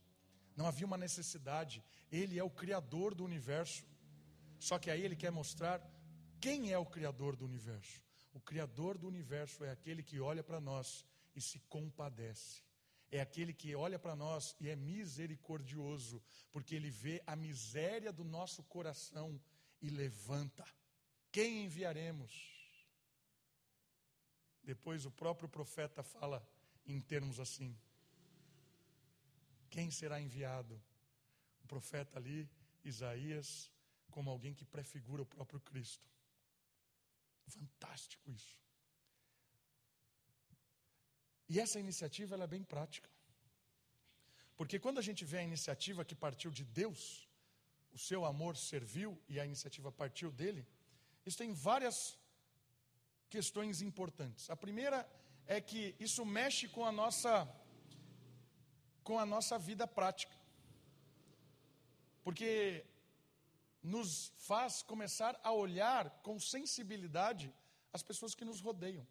[0.55, 1.83] Não havia uma necessidade.
[2.13, 3.85] Ele é o Criador do universo.
[4.59, 5.81] Só que aí ele quer mostrar
[6.39, 8.03] quem é o Criador do universo.
[8.35, 12.63] O Criador do universo é aquele que olha para nós e se compadece
[13.11, 18.23] é aquele que olha para nós e é misericordioso, porque ele vê a miséria do
[18.23, 19.41] nosso coração
[19.83, 20.65] e levanta.
[21.33, 22.33] Quem enviaremos?
[24.63, 26.47] Depois o próprio profeta fala
[26.87, 27.77] em termos assim:
[29.69, 30.81] Quem será enviado?
[31.65, 32.49] O profeta ali,
[32.85, 33.73] Isaías,
[34.11, 36.09] como alguém que prefigura o próprio Cristo.
[37.49, 38.57] Fantástico isso.
[41.53, 43.11] E essa iniciativa é bem prática.
[44.57, 47.01] Porque quando a gente vê a iniciativa que partiu de Deus,
[47.97, 50.63] o seu amor serviu e a iniciativa partiu dele,
[51.27, 51.97] isso tem várias
[53.35, 54.49] questões importantes.
[54.49, 54.99] A primeira
[55.57, 57.33] é que isso mexe com a nossa
[59.03, 60.37] com a nossa vida prática.
[62.23, 62.85] Porque
[63.83, 67.53] nos faz começar a olhar com sensibilidade
[67.93, 69.05] as pessoas que nos rodeiam.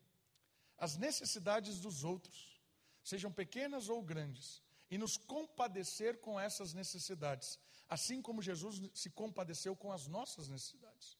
[0.79, 2.61] As necessidades dos outros,
[3.03, 9.75] sejam pequenas ou grandes, e nos compadecer com essas necessidades, assim como Jesus se compadeceu
[9.75, 11.17] com as nossas necessidades.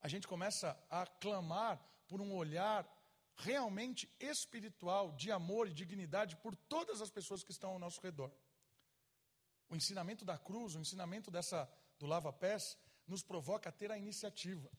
[0.00, 2.88] A gente começa a clamar por um olhar
[3.36, 8.32] realmente espiritual, de amor e dignidade por todas as pessoas que estão ao nosso redor.
[9.68, 14.70] O ensinamento da cruz, o ensinamento dessa do lava-pés, nos provoca a ter a iniciativa.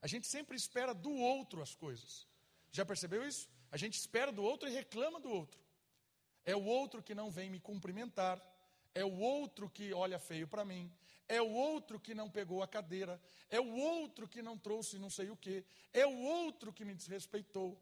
[0.00, 2.27] A gente sempre espera do outro as coisas.
[2.70, 3.48] Já percebeu isso?
[3.70, 5.60] A gente espera do outro e reclama do outro.
[6.44, 8.42] É o outro que não vem me cumprimentar,
[8.94, 10.90] é o outro que olha feio para mim,
[11.28, 15.10] é o outro que não pegou a cadeira, é o outro que não trouxe não
[15.10, 17.78] sei o que, é o outro que me desrespeitou.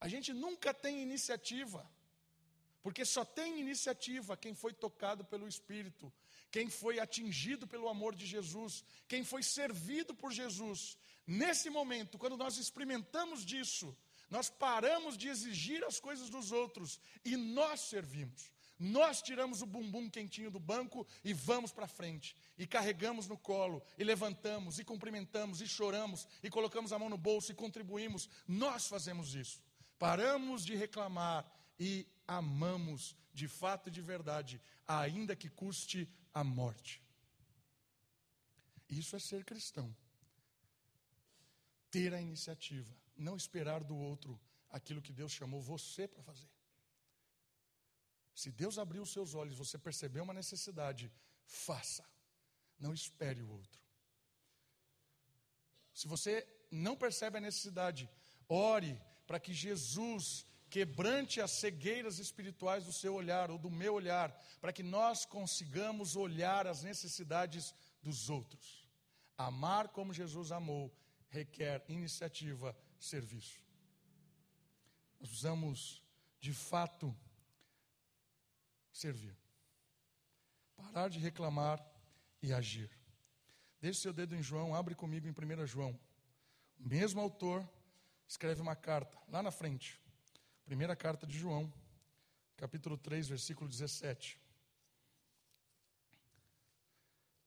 [0.00, 1.86] A gente nunca tem iniciativa,
[2.82, 6.10] porque só tem iniciativa quem foi tocado pelo Espírito,
[6.50, 10.96] quem foi atingido pelo amor de Jesus, quem foi servido por Jesus.
[11.28, 13.94] Nesse momento, quando nós experimentamos disso,
[14.30, 18.50] nós paramos de exigir as coisas dos outros e nós servimos.
[18.78, 22.34] Nós tiramos o bumbum quentinho do banco e vamos para frente.
[22.56, 27.18] E carregamos no colo, e levantamos, e cumprimentamos, e choramos, e colocamos a mão no
[27.18, 28.26] bolso e contribuímos.
[28.46, 29.60] Nós fazemos isso.
[29.98, 31.44] Paramos de reclamar
[31.78, 37.02] e amamos de fato e de verdade, ainda que custe a morte.
[38.88, 39.94] Isso é ser cristão.
[41.90, 46.48] Ter a iniciativa não esperar do outro aquilo que Deus chamou você para fazer.
[48.34, 51.10] Se Deus abriu os seus olhos, você percebeu uma necessidade,
[51.44, 52.04] faça.
[52.78, 53.82] Não espere o outro.
[55.92, 58.08] Se você não percebe a necessidade,
[58.48, 64.30] ore para que Jesus quebrante as cegueiras espirituais do seu olhar ou do meu olhar,
[64.60, 68.86] para que nós consigamos olhar as necessidades dos outros.
[69.36, 70.94] Amar como Jesus amou
[71.28, 73.60] requer iniciativa serviço.
[75.20, 76.02] Nós precisamos,
[76.40, 77.14] de fato,
[78.92, 79.36] servir.
[80.76, 81.84] Parar de reclamar
[82.42, 82.90] e agir.
[83.80, 85.98] Deixe seu dedo em João, abre comigo em 1 João.
[86.78, 87.68] O mesmo autor
[88.26, 90.00] escreve uma carta, lá na frente.
[90.64, 91.72] Primeira carta de João,
[92.56, 94.40] capítulo 3, versículo 17.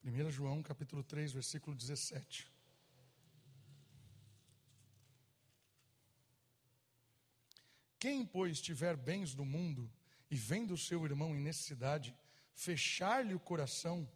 [0.03, 2.50] 1 João, capítulo 3, versículo 17.
[8.01, 9.87] Quem, pois, tiver bens do mundo
[10.27, 12.17] e vendo seu irmão em necessidade,
[12.55, 14.11] fechar-lhe o coração,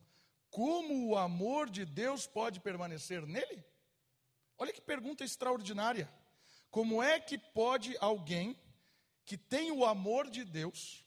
[0.50, 3.64] como o amor de Deus pode permanecer nele?
[4.58, 6.12] Olha que pergunta extraordinária.
[6.72, 8.60] Como é que pode alguém
[9.24, 11.06] que tem o amor de Deus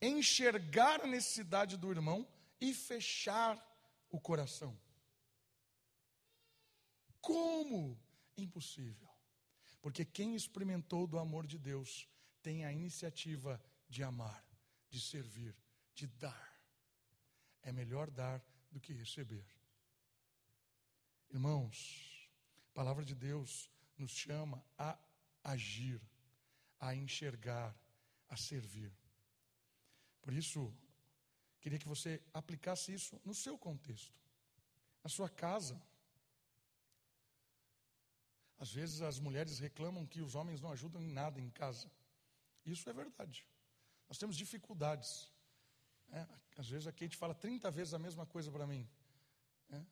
[0.00, 2.26] enxergar a necessidade do irmão
[2.58, 3.54] e fechar
[4.10, 4.74] o coração?
[7.20, 8.00] Como?
[8.34, 9.13] Impossível.
[9.84, 12.08] Porque quem experimentou do amor de Deus
[12.42, 14.42] tem a iniciativa de amar,
[14.88, 15.54] de servir,
[15.94, 16.58] de dar.
[17.60, 18.42] É melhor dar
[18.72, 19.44] do que receber.
[21.30, 22.30] Irmãos,
[22.70, 24.98] a palavra de Deus nos chama a
[25.42, 26.00] agir,
[26.80, 27.76] a enxergar,
[28.30, 28.90] a servir.
[30.22, 30.74] Por isso,
[31.60, 34.18] queria que você aplicasse isso no seu contexto,
[35.02, 35.78] na sua casa
[38.58, 41.90] às vezes as mulheres reclamam que os homens não ajudam em nada em casa.
[42.64, 43.46] Isso é verdade.
[44.08, 45.32] Nós temos dificuldades.
[46.10, 48.88] É, às vezes a Kate fala 30 vezes a mesma coisa para mim.
[49.70, 49.84] É.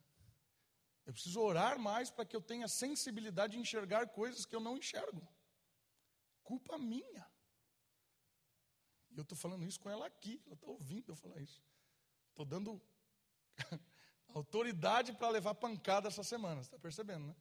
[1.04, 4.76] Eu preciso orar mais para que eu tenha sensibilidade de enxergar coisas que eu não
[4.76, 5.26] enxergo.
[6.42, 7.26] Culpa minha.
[9.10, 11.62] E eu estou falando isso com ela aqui, ela está ouvindo eu falar isso.
[12.30, 12.80] Estou dando
[14.28, 17.36] autoridade para levar pancada essa semana, está percebendo, né?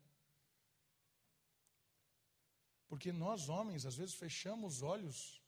[2.92, 5.42] Porque nós, homens, às vezes fechamos os olhos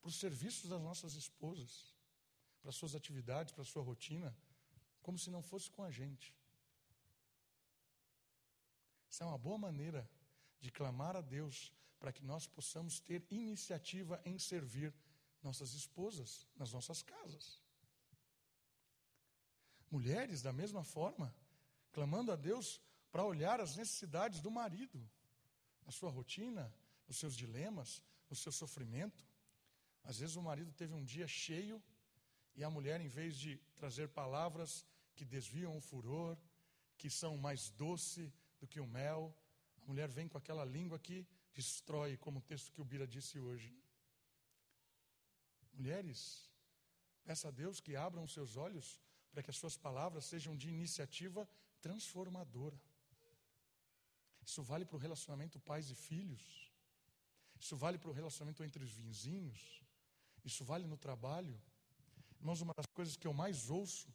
[0.00, 1.92] para os serviços das nossas esposas,
[2.60, 4.32] para as suas atividades, para sua rotina,
[5.02, 6.32] como se não fosse com a gente.
[9.10, 10.08] Isso é uma boa maneira
[10.60, 14.94] de clamar a Deus para que nós possamos ter iniciativa em servir
[15.42, 17.60] nossas esposas nas nossas casas.
[19.90, 21.34] Mulheres, da mesma forma,
[21.90, 25.04] clamando a Deus para olhar as necessidades do marido
[25.84, 26.72] na sua rotina,
[27.06, 29.24] nos seus dilemas, no seu sofrimento.
[30.02, 31.82] Às vezes o marido teve um dia cheio
[32.54, 36.36] e a mulher, em vez de trazer palavras que desviam o furor,
[36.96, 39.36] que são mais doce do que o mel,
[39.82, 43.38] a mulher vem com aquela língua que destrói, como o texto que o Bira disse
[43.38, 43.76] hoje.
[45.72, 46.50] Mulheres,
[47.22, 51.48] peça a Deus que abram seus olhos para que as suas palavras sejam de iniciativa
[51.80, 52.80] transformadora.
[54.46, 56.42] Isso vale para o relacionamento pais e filhos.
[57.58, 59.82] Isso vale para o relacionamento entre os vizinhos.
[60.44, 61.58] Isso vale no trabalho.
[62.38, 64.08] Irmãos, uma das coisas que eu mais ouço,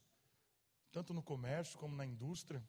[0.92, 2.64] tanto no comércio como na indústria,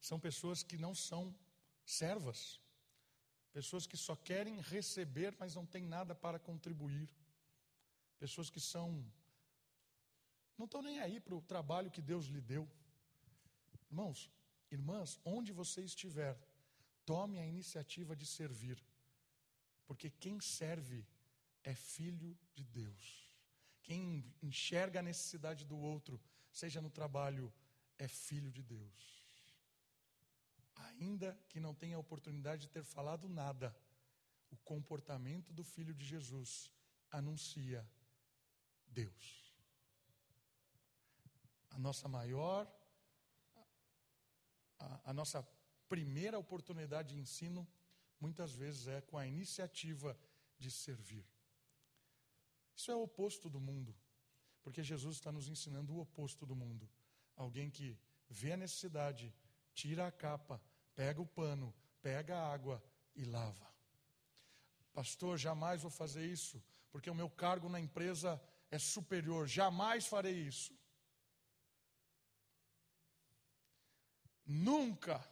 [0.00, 1.34] são pessoas que não são
[1.84, 2.60] servas.
[3.52, 7.08] Pessoas que só querem receber, mas não têm nada para contribuir.
[8.18, 9.04] Pessoas que são.
[10.56, 12.68] não estão nem aí para o trabalho que Deus lhe deu.
[13.90, 14.30] Irmãos,
[14.70, 16.38] irmãs, onde você estiver,
[17.04, 18.82] tome a iniciativa de servir.
[19.86, 21.06] Porque quem serve
[21.62, 23.36] é filho de Deus.
[23.82, 27.52] Quem enxerga a necessidade do outro, seja no trabalho,
[27.98, 29.16] é filho de Deus
[30.98, 33.74] ainda que não tenha a oportunidade de ter falado nada,
[34.50, 36.70] o comportamento do Filho de Jesus
[37.10, 37.86] anuncia
[38.88, 39.54] Deus.
[41.70, 42.70] A nossa maior,
[44.78, 45.46] a, a nossa
[45.88, 47.66] primeira oportunidade de ensino,
[48.20, 50.18] muitas vezes é com a iniciativa
[50.58, 51.26] de servir.
[52.74, 53.94] Isso é o oposto do mundo,
[54.62, 56.88] porque Jesus está nos ensinando o oposto do mundo.
[57.36, 57.98] Alguém que
[58.28, 59.32] vê a necessidade,
[59.72, 60.60] tira a capa,
[60.94, 62.82] pega o pano, pega a água
[63.14, 63.66] e lava.
[64.92, 70.46] Pastor, jamais vou fazer isso, porque o meu cargo na empresa é superior, jamais farei
[70.46, 70.74] isso.
[74.46, 75.22] Nunca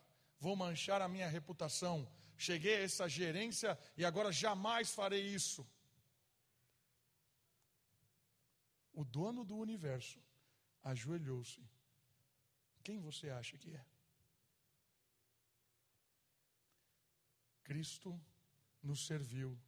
[0.40, 2.10] vou manchar a minha reputação.
[2.36, 5.66] Cheguei a essa gerência e agora jamais farei isso.
[8.92, 10.20] O dono do universo
[10.82, 11.62] ajoelhou-se.
[12.82, 13.84] Quem você acha que é?
[17.62, 18.20] Cristo
[18.82, 19.58] nos serviu,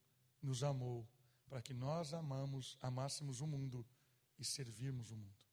[0.42, 1.08] nos amou,
[1.48, 3.86] para que nós amamos, amássemos o mundo
[4.38, 5.44] e servirmos o mundo.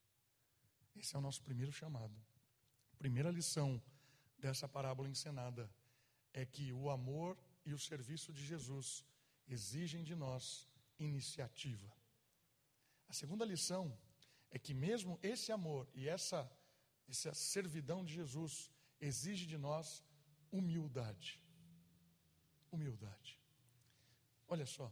[0.95, 2.13] Esse é o nosso primeiro chamado.
[3.03, 3.83] Primeira lição
[4.39, 5.69] dessa parábola encenada
[6.31, 9.03] é que o amor e o serviço de Jesus
[9.45, 11.91] exigem de nós iniciativa.
[13.09, 13.93] A segunda lição
[14.49, 16.49] é que mesmo esse amor e essa
[17.09, 20.01] essa servidão de Jesus exige de nós
[20.49, 21.41] humildade
[22.71, 23.37] humildade.
[24.47, 24.89] Olha só,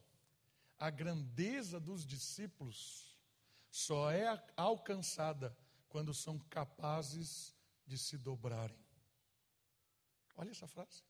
[0.77, 3.17] a grandeza dos discípulos
[3.69, 5.57] só é alcançada
[5.87, 7.55] quando são capazes
[7.91, 8.81] de se dobrarem.
[10.37, 11.03] Olha essa frase.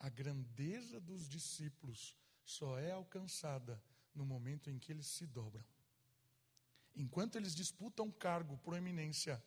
[0.00, 3.80] A grandeza dos discípulos só é alcançada
[4.12, 5.64] no momento em que eles se dobram.
[6.96, 9.42] Enquanto eles disputam cargo, proeminência,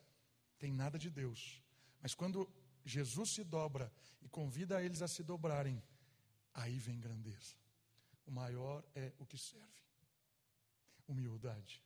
[0.58, 1.62] tem nada de Deus.
[2.00, 2.50] Mas quando
[2.84, 5.82] Jesus se dobra e convida eles a se dobrarem,
[6.54, 7.54] aí vem grandeza.
[8.26, 9.82] O maior é o que serve.
[11.06, 11.82] Humildade.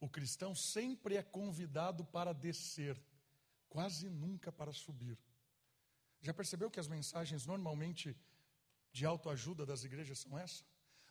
[0.00, 2.96] O cristão sempre é convidado para descer,
[3.68, 5.18] quase nunca para subir.
[6.20, 8.16] Já percebeu que as mensagens normalmente
[8.92, 10.64] de autoajuda das igrejas são essa?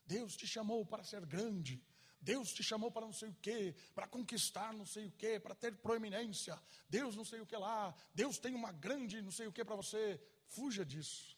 [0.05, 1.84] Deus te chamou para ser grande.
[2.20, 5.53] Deus te chamou para não sei o quê, para conquistar não sei o quê, para
[5.53, 6.60] ter proeminência.
[6.89, 7.93] Deus não sei o que lá.
[8.14, 10.20] Deus tem uma grande não sei o que para você.
[10.47, 11.38] Fuja disso.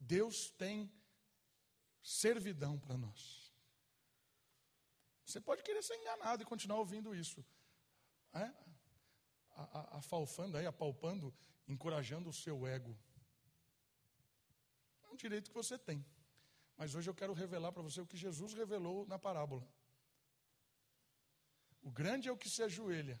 [0.00, 0.90] Deus tem
[2.02, 3.52] servidão para nós.
[5.24, 7.44] Você pode querer ser enganado e continuar ouvindo isso.
[8.32, 8.50] É?
[9.90, 11.34] Afalfando aí, apalpando,
[11.66, 12.96] encorajando o seu ego.
[15.04, 16.04] É um direito que você tem.
[16.76, 19.66] Mas hoje eu quero revelar para você o que Jesus revelou na parábola.
[21.82, 23.20] O grande é o que se ajoelha.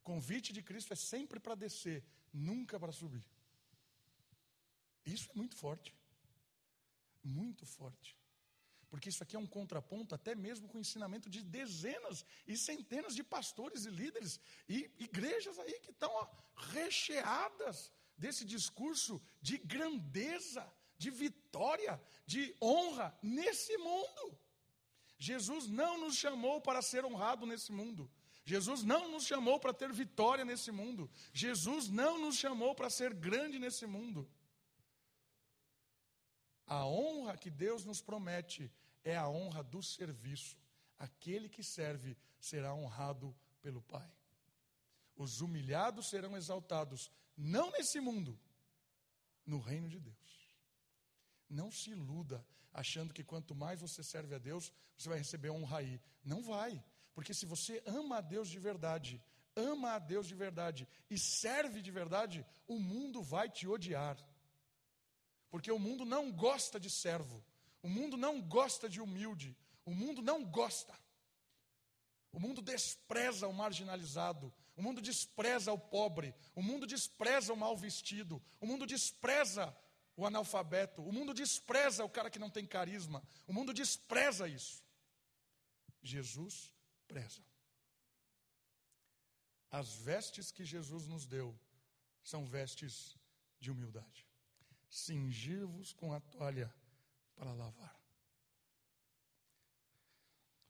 [0.00, 3.24] O convite de Cristo é sempre para descer, nunca para subir.
[5.06, 5.94] Isso é muito forte.
[7.22, 8.16] Muito forte.
[8.92, 13.14] Porque isso aqui é um contraponto até mesmo com o ensinamento de dezenas e centenas
[13.14, 14.38] de pastores e líderes
[14.68, 16.28] e igrejas aí que estão ó,
[16.74, 24.38] recheadas desse discurso de grandeza, de vitória, de honra nesse mundo.
[25.16, 28.10] Jesus não nos chamou para ser honrado nesse mundo.
[28.44, 31.10] Jesus não nos chamou para ter vitória nesse mundo.
[31.32, 34.30] Jesus não nos chamou para ser grande nesse mundo.
[36.66, 38.70] A honra que Deus nos promete
[39.04, 40.56] é a honra do serviço.
[40.98, 44.10] Aquele que serve será honrado pelo Pai.
[45.16, 48.38] Os humilhados serão exaltados, não nesse mundo,
[49.44, 50.16] no reino de Deus.
[51.48, 55.78] Não se iluda achando que quanto mais você serve a Deus, você vai receber honra
[55.78, 56.00] aí.
[56.24, 56.82] Não vai.
[57.14, 59.22] Porque se você ama a Deus de verdade,
[59.54, 64.16] ama a Deus de verdade e serve de verdade, o mundo vai te odiar.
[65.50, 67.44] Porque o mundo não gosta de servo,
[67.82, 70.94] o mundo não gosta de humilde, o mundo não gosta.
[72.30, 77.76] O mundo despreza o marginalizado, O mundo despreza o pobre, o mundo despreza o mal
[77.76, 79.76] vestido, o mundo despreza
[80.16, 84.82] o analfabeto, o mundo despreza o cara que não tem carisma, o mundo despreza isso.
[86.02, 86.72] Jesus
[87.06, 87.42] preza.
[89.70, 91.58] As vestes que Jesus nos deu
[92.22, 93.16] são vestes
[93.60, 94.26] de humildade.
[94.90, 96.74] Cingir-vos com a toalha
[97.34, 98.02] para lavar.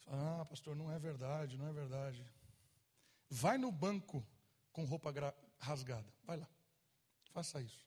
[0.07, 2.27] Ah, pastor, não é verdade, não é verdade.
[3.29, 4.27] Vai no banco
[4.73, 5.13] com roupa
[5.59, 6.13] rasgada.
[6.25, 6.49] Vai lá.
[7.31, 7.87] Faça isso.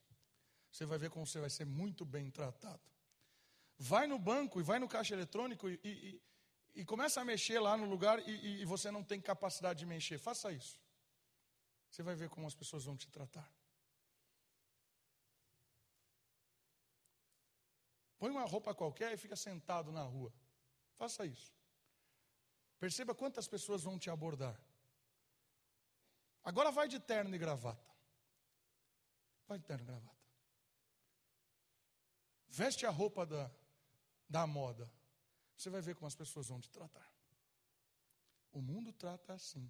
[0.71, 2.81] Você vai ver como você vai ser muito bem tratado.
[3.77, 6.21] Vai no banco e vai no caixa eletrônico e, e,
[6.75, 10.17] e começa a mexer lá no lugar e, e você não tem capacidade de mexer.
[10.17, 10.79] Faça isso.
[11.89, 13.49] Você vai ver como as pessoas vão te tratar.
[18.17, 20.33] Põe uma roupa qualquer e fica sentado na rua.
[20.97, 21.53] Faça isso.
[22.79, 24.59] Perceba quantas pessoas vão te abordar.
[26.43, 27.93] Agora vai de terno e gravata.
[29.47, 30.15] Vai de terno e gravata.
[32.47, 33.51] Veste a roupa da,
[34.29, 34.89] da moda.
[35.57, 37.09] Você vai ver como as pessoas vão te tratar.
[38.51, 39.69] O mundo trata assim.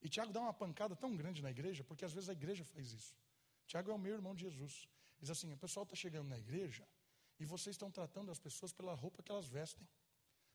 [0.00, 2.92] E Tiago dá uma pancada tão grande na igreja, porque às vezes a igreja faz
[2.92, 3.16] isso.
[3.66, 4.88] Tiago é o meu irmão de Jesus.
[5.20, 6.86] Diz assim: o pessoal está chegando na igreja
[7.42, 9.84] e vocês estão tratando as pessoas pela roupa que elas vestem.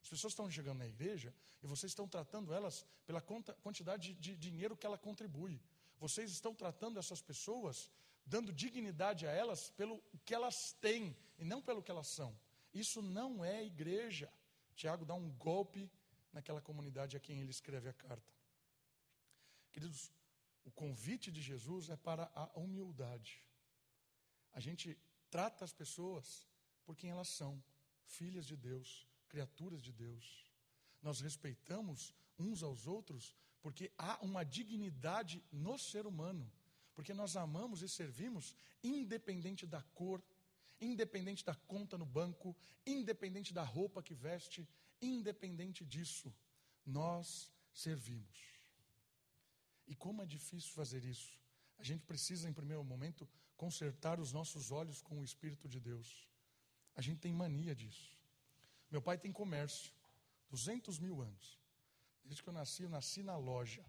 [0.01, 4.77] As pessoas estão chegando na igreja e vocês estão tratando elas pela quantidade de dinheiro
[4.77, 5.61] que ela contribui.
[5.99, 7.91] Vocês estão tratando essas pessoas,
[8.25, 12.33] dando dignidade a elas pelo que elas têm e não pelo que elas são.
[12.73, 14.31] Isso não é igreja.
[14.73, 15.91] Tiago dá um golpe
[16.31, 18.33] naquela comunidade a quem ele escreve a carta.
[19.73, 20.09] Queridos,
[20.63, 23.43] o convite de Jesus é para a humildade.
[24.53, 24.97] A gente
[25.29, 26.47] trata as pessoas
[26.88, 27.61] por quem elas são,
[28.05, 30.25] filhas de Deus, criaturas de Deus.
[31.01, 36.49] Nós respeitamos uns aos outros porque há uma dignidade no ser humano,
[36.95, 40.23] porque nós amamos e servimos independente da cor,
[40.79, 44.65] independente da conta no banco, independente da roupa que veste,
[45.01, 46.33] independente disso,
[46.85, 48.39] nós servimos.
[49.85, 51.38] E como é difícil fazer isso?
[51.77, 53.27] A gente precisa, em primeiro momento,
[53.57, 56.27] consertar os nossos olhos com o Espírito de Deus.
[56.97, 58.17] A gente tem mania disso.
[58.89, 59.93] Meu pai tem comércio,
[60.49, 61.59] 200 mil anos.
[62.25, 63.85] Desde que eu nasci, eu nasci na loja.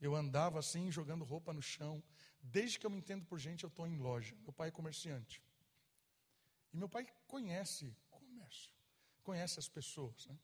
[0.00, 2.02] Eu andava assim, jogando roupa no chão.
[2.42, 4.36] Desde que eu me entendo por gente, eu estou em loja.
[4.42, 5.40] Meu pai é comerciante.
[6.72, 8.72] E meu pai conhece comércio,
[9.22, 10.26] conhece as pessoas.
[10.26, 10.36] Né?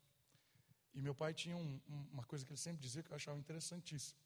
[0.95, 1.81] E meu pai tinha um,
[2.13, 4.19] uma coisa que ele sempre dizia que eu achava interessantíssima.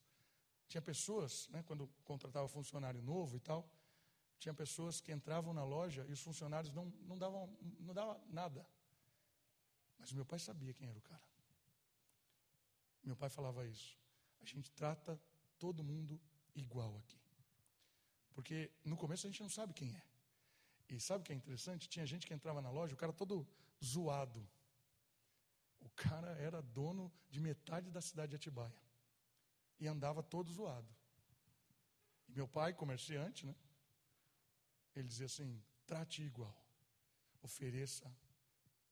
[0.68, 3.66] Tinha pessoas, né, quando contratava funcionário novo e tal,
[4.39, 8.66] tinha pessoas que entravam na loja e os funcionários não, não, davam, não davam nada.
[9.99, 11.22] Mas meu pai sabia quem era o cara.
[13.03, 13.99] Meu pai falava isso.
[14.41, 15.20] A gente trata
[15.59, 16.20] todo mundo
[16.55, 17.18] igual aqui.
[18.32, 20.03] Porque no começo a gente não sabe quem é.
[20.89, 21.89] E sabe o que é interessante?
[21.89, 23.47] Tinha gente que entrava na loja, o cara todo
[23.84, 24.49] zoado.
[25.80, 28.82] O cara era dono de metade da cidade de Atibaia.
[29.80, 30.89] E andava todo zoado.
[32.28, 33.55] E meu pai, comerciante, né?
[34.99, 36.57] Ele dizia assim: trate igual,
[37.43, 38.11] ofereça,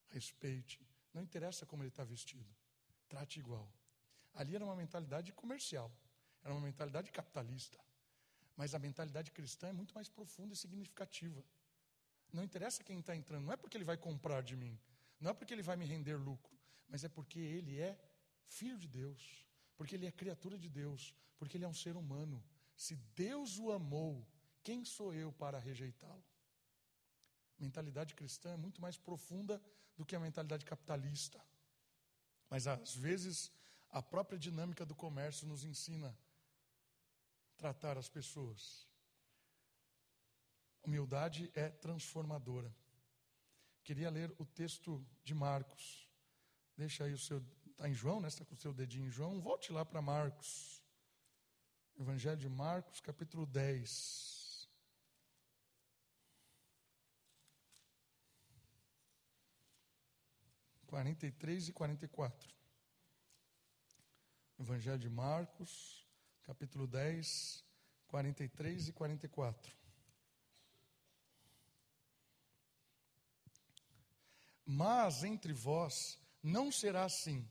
[0.09, 0.81] respeite,
[1.13, 2.49] não interessa como ele está vestido,
[3.09, 3.69] trate igual.
[4.35, 5.91] Ali era uma mentalidade comercial,
[6.45, 7.79] era uma mentalidade capitalista.
[8.55, 11.45] Mas a mentalidade cristã é muito mais profunda e significativa.
[12.33, 14.79] Não interessa quem está entrando, não é porque ele vai comprar de mim,
[15.21, 16.57] não é porque ele vai me render lucro,
[16.89, 17.99] mas é porque ele é
[18.47, 19.47] filho de Deus,
[19.77, 22.43] porque ele é criatura de Deus, porque ele é um ser humano.
[22.77, 24.27] Se Deus o amou,
[24.67, 26.25] quem sou eu para rejeitá-lo?
[27.57, 29.63] Mentalidade cristã é muito mais profunda
[29.97, 31.41] do que a mentalidade capitalista.
[32.51, 33.53] Mas às vezes
[33.89, 38.89] a própria dinâmica do comércio nos ensina a tratar as pessoas.
[40.83, 42.75] Humildade é transformadora.
[43.85, 46.11] Queria ler o texto de Marcos.
[46.77, 47.41] Deixa aí o seu.
[47.71, 48.27] Está em João, né?
[48.27, 49.41] Está com o seu dedinho em João.
[49.41, 50.83] Volte lá para Marcos.
[51.97, 54.36] Evangelho de Marcos, capítulo 10.
[60.97, 62.55] 43 e 44.
[64.59, 66.09] Evangelho de Marcos,
[66.43, 67.63] capítulo 10,
[68.09, 69.77] 43 e 44.
[74.65, 77.47] Mas entre vós não será assim.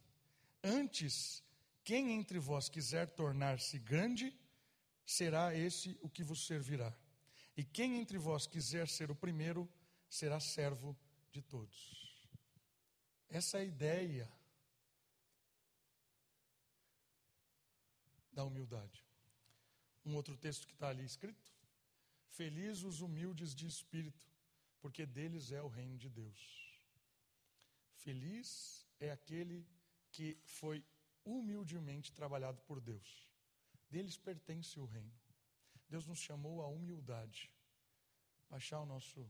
[0.63, 1.43] Antes,
[1.83, 4.35] quem entre vós quiser tornar-se grande,
[5.05, 6.91] será esse o que vos servirá.
[7.55, 9.69] E quem entre vós quiser ser o primeiro,
[10.09, 10.97] será servo
[11.31, 12.04] de todos.
[13.35, 14.31] Essa ideia
[18.31, 19.03] da humildade.
[20.05, 21.51] um outro texto que está ali escrito?
[22.29, 24.25] Felizes os humildes de espírito,
[24.79, 26.41] porque deles é o reino de Deus.
[27.95, 29.67] Feliz é aquele
[30.13, 30.81] que foi
[31.25, 33.27] humildemente trabalhado por Deus.
[33.89, 35.19] Deles pertence o reino.
[35.89, 37.51] Deus nos chamou à humildade.
[38.49, 39.29] Baixar o nosso,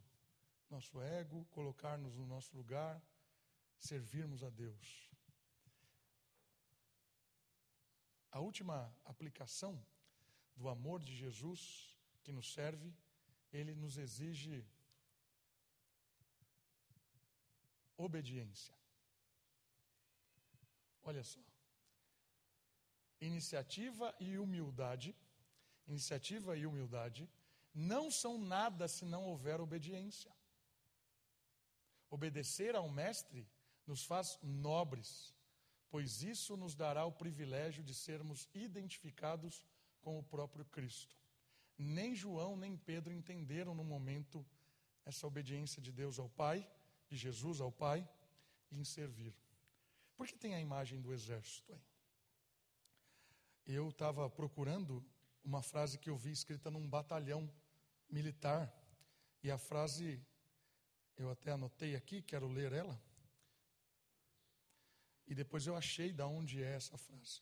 [0.69, 3.01] nosso ego, colocar-nos no nosso lugar,
[3.79, 5.09] servirmos a Deus.
[8.31, 9.81] A última aplicação
[10.55, 12.93] do amor de Jesus que nos serve,
[13.51, 14.65] ele nos exige
[17.95, 18.75] obediência.
[21.03, 21.39] Olha só.
[23.21, 25.15] Iniciativa e humildade,
[25.87, 27.29] iniciativa e humildade
[27.73, 30.31] não são nada se não houver obediência.
[32.09, 33.47] Obedecer ao mestre
[33.87, 35.33] nos faz nobres,
[35.89, 39.63] pois isso nos dará o privilégio de sermos identificados
[40.01, 41.15] com o próprio Cristo.
[41.77, 44.45] Nem João nem Pedro entenderam no momento
[45.05, 46.67] essa obediência de Deus ao Pai,
[47.07, 48.07] de Jesus ao Pai,
[48.71, 49.35] em servir.
[50.15, 51.81] Por que tem a imagem do exército aí?
[53.65, 55.03] Eu estava procurando
[55.43, 57.51] uma frase que eu vi escrita num batalhão
[58.09, 58.73] militar,
[59.43, 60.19] e a frase,
[61.17, 62.99] eu até anotei aqui, quero ler ela.
[65.27, 67.41] E depois eu achei de onde é essa frase.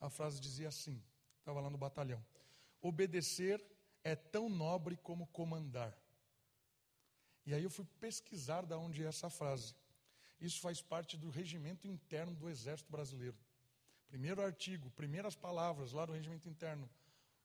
[0.00, 1.02] A frase dizia assim:
[1.38, 2.24] estava lá no batalhão.
[2.80, 3.64] Obedecer
[4.02, 5.96] é tão nobre como comandar.
[7.46, 9.74] E aí eu fui pesquisar de onde é essa frase.
[10.40, 13.36] Isso faz parte do regimento interno do Exército Brasileiro.
[14.08, 16.88] Primeiro artigo, primeiras palavras lá do regimento interno.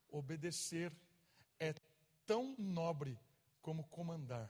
[0.09, 0.91] Obedecer
[1.59, 1.73] é
[2.25, 3.19] tão nobre
[3.61, 4.49] como comandar.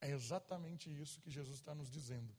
[0.00, 2.32] É exatamente isso que Jesus está nos dizendo.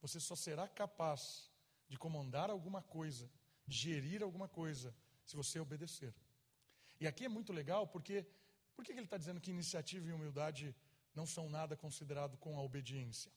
[0.00, 1.50] Você só será capaz
[1.88, 3.30] de comandar alguma coisa,
[3.66, 4.94] de gerir alguma coisa,
[5.24, 6.14] se você obedecer.
[7.00, 8.26] E aqui é muito legal porque
[8.74, 10.74] por que ele está dizendo que iniciativa e humildade
[11.14, 13.32] não são nada considerado com a obediência?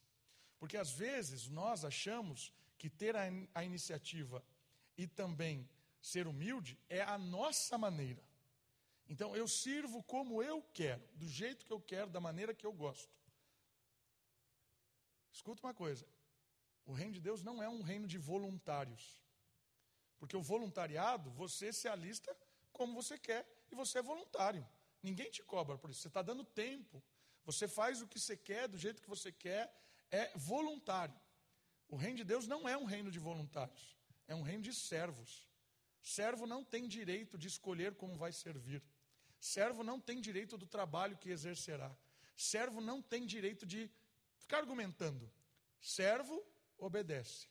[0.60, 4.44] Porque às vezes nós achamos que ter a, a iniciativa
[4.98, 5.70] e também
[6.02, 8.24] ser humilde é a nossa maneira.
[9.08, 12.74] Então eu sirvo como eu quero, do jeito que eu quero, da maneira que eu
[12.74, 13.12] gosto.
[15.32, 16.06] Escuta uma coisa:
[16.86, 19.22] o reino de Deus não é um reino de voluntários.
[20.18, 22.36] Porque o voluntariado, você se alista
[22.72, 24.68] como você quer e você é voluntário.
[25.02, 26.02] Ninguém te cobra por isso.
[26.02, 27.04] Você está dando tempo.
[27.46, 29.74] Você faz o que você quer, do jeito que você quer.
[30.10, 31.20] É voluntário.
[31.90, 33.98] O reino de Deus não é um reino de voluntários.
[34.28, 35.48] É um reino de servos.
[36.02, 38.82] Servo não tem direito de escolher como vai servir.
[39.40, 41.96] Servo não tem direito do trabalho que exercerá.
[42.36, 43.92] Servo não tem direito de
[44.38, 45.32] ficar argumentando.
[45.82, 46.46] Servo
[46.78, 47.48] obedece.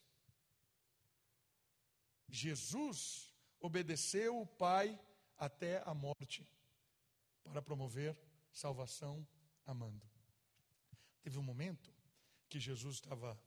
[2.29, 4.99] Jesus obedeceu o Pai
[5.37, 6.47] até a morte
[7.43, 8.17] para promover
[8.51, 9.27] salvação
[9.65, 10.05] amando.
[11.21, 11.93] Teve um momento
[12.49, 13.39] que Jesus estava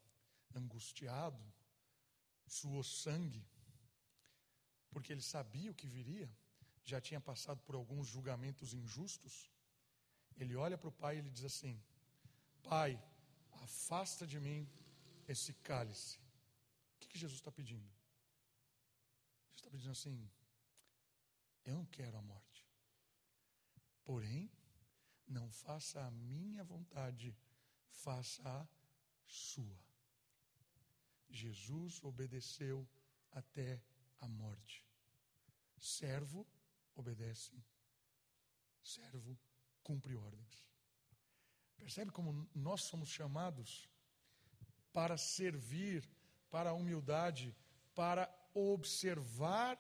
[0.55, 1.43] angustiado,
[2.47, 3.47] suou sangue,
[4.91, 6.31] porque ele sabia o que viria,
[6.85, 9.51] já tinha passado por alguns julgamentos injustos.
[10.37, 11.83] Ele olha para o pai e ele diz assim:
[12.63, 13.03] Pai,
[13.63, 14.69] afasta de mim
[15.29, 16.19] esse cálice.
[16.95, 17.97] O que, que Jesus está pedindo?
[19.67, 20.31] está pedindo assim:
[21.65, 22.65] eu não quero a morte.
[24.05, 24.51] Porém,
[25.27, 27.37] não faça a minha vontade,
[27.89, 28.67] faça a
[29.27, 29.77] sua.
[31.29, 32.89] Jesus obedeceu
[33.33, 33.83] até
[34.21, 34.87] a morte.
[35.77, 36.47] Servo
[36.95, 37.53] obedece,
[38.83, 39.37] servo
[39.83, 40.65] cumpre ordens.
[41.77, 43.91] Percebe como nós somos chamados
[44.97, 46.09] para servir,
[46.51, 47.55] para a humildade,
[47.95, 48.25] para
[48.55, 49.75] observar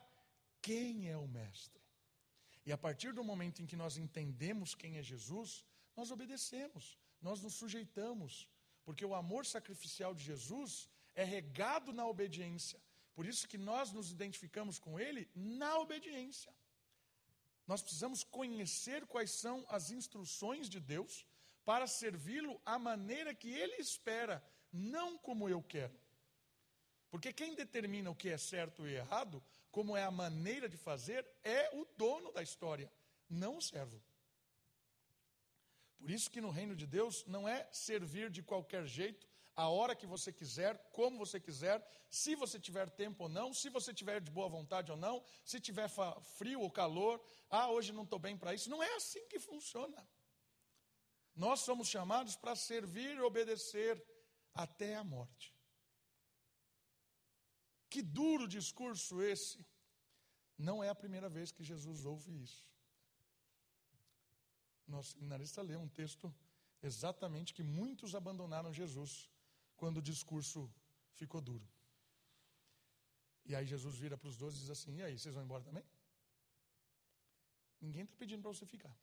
[0.60, 1.82] quem é o Mestre.
[2.66, 5.64] E a partir do momento em que nós entendemos quem é Jesus,
[5.96, 8.46] nós obedecemos, nós nos sujeitamos,
[8.84, 12.78] porque o amor sacrificial de Jesus é regado na obediência.
[13.14, 16.52] Por isso que nós nos identificamos com Ele na obediência.
[17.66, 21.26] Nós precisamos conhecer quais são as instruções de Deus
[21.64, 24.44] para servi-lo à maneira que Ele espera,
[24.76, 25.98] não como eu quero.
[27.10, 31.26] Porque quem determina o que é certo e errado, como é a maneira de fazer,
[31.42, 32.92] é o dono da história,
[33.28, 34.02] não o servo.
[35.98, 39.96] Por isso que no reino de Deus não é servir de qualquer jeito, a hora
[39.96, 44.20] que você quiser, como você quiser, se você tiver tempo ou não, se você tiver
[44.20, 45.88] de boa vontade ou não, se tiver
[46.36, 47.18] frio ou calor,
[47.48, 48.68] ah, hoje não estou bem para isso.
[48.68, 50.06] Não é assim que funciona.
[51.34, 54.02] Nós somos chamados para servir e obedecer
[54.64, 55.54] até a morte.
[57.90, 59.64] Que duro discurso esse
[60.66, 62.62] Não é a primeira vez que Jesus ouve isso.
[64.86, 66.34] Nosso seminarista lê um texto
[66.82, 69.12] exatamente que muitos abandonaram Jesus
[69.76, 70.60] quando o discurso
[71.20, 71.66] ficou duro.
[73.44, 75.62] E aí Jesus vira para os doze e diz assim: E aí, vocês vão embora
[75.62, 75.84] também?
[77.80, 78.94] Ninguém está pedindo para você ficar.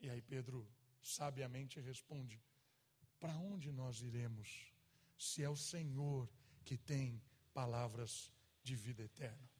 [0.00, 0.68] E aí Pedro
[1.02, 2.40] sabiamente responde:
[3.18, 4.72] Para onde nós iremos,
[5.18, 6.28] se é o Senhor
[6.64, 7.20] que tem
[7.52, 9.50] palavras de vida eterna?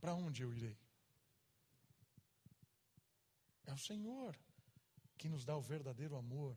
[0.00, 0.78] Para onde eu irei?
[3.64, 4.38] É o Senhor
[5.16, 6.56] que nos dá o verdadeiro amor.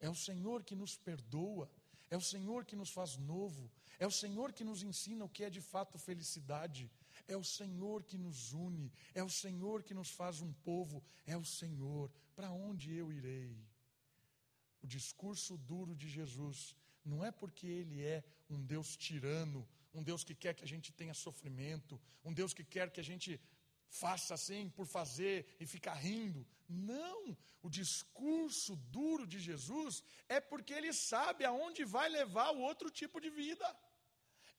[0.00, 1.70] É o Senhor que nos perdoa.
[2.10, 3.70] É o Senhor que nos faz novo.
[3.98, 6.90] É o Senhor que nos ensina o que é de fato felicidade.
[7.28, 8.92] É o Senhor que nos une.
[9.14, 11.02] É o Senhor que nos faz um povo.
[11.24, 12.10] É o Senhor.
[12.34, 13.56] Para onde eu irei?
[14.82, 20.24] O discurso duro de Jesus não é porque ele é um Deus tirano, um Deus
[20.24, 23.40] que quer que a gente tenha sofrimento, um Deus que quer que a gente
[23.88, 26.46] faça assim por fazer e ficar rindo.
[26.68, 32.90] Não, o discurso duro de Jesus é porque ele sabe aonde vai levar o outro
[32.90, 33.66] tipo de vida.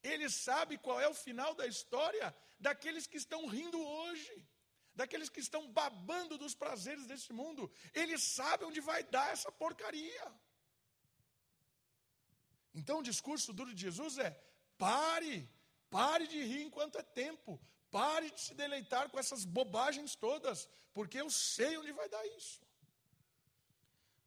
[0.04, 4.32] Ele sabe qual é o final da história daqueles que estão rindo hoje,
[4.96, 7.72] daqueles que estão babando dos prazeres desse mundo.
[7.94, 10.26] Ele sabe onde vai dar essa porcaria.
[12.74, 14.32] Então o discurso duro de Jesus é:
[14.78, 15.50] pare,
[15.90, 17.60] pare de rir enquanto é tempo,
[17.94, 22.60] Pare de se deleitar com essas bobagens todas, porque eu sei onde vai dar isso.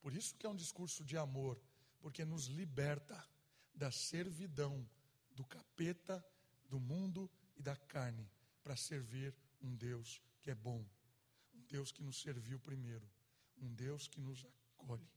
[0.00, 1.60] Por isso que é um discurso de amor,
[2.00, 3.28] porque nos liberta
[3.74, 4.88] da servidão
[5.32, 6.24] do capeta,
[6.68, 8.30] do mundo e da carne,
[8.62, 10.80] para servir um Deus que é bom,
[11.52, 13.04] um Deus que nos serviu primeiro,
[13.58, 15.08] um Deus que nos acolhe.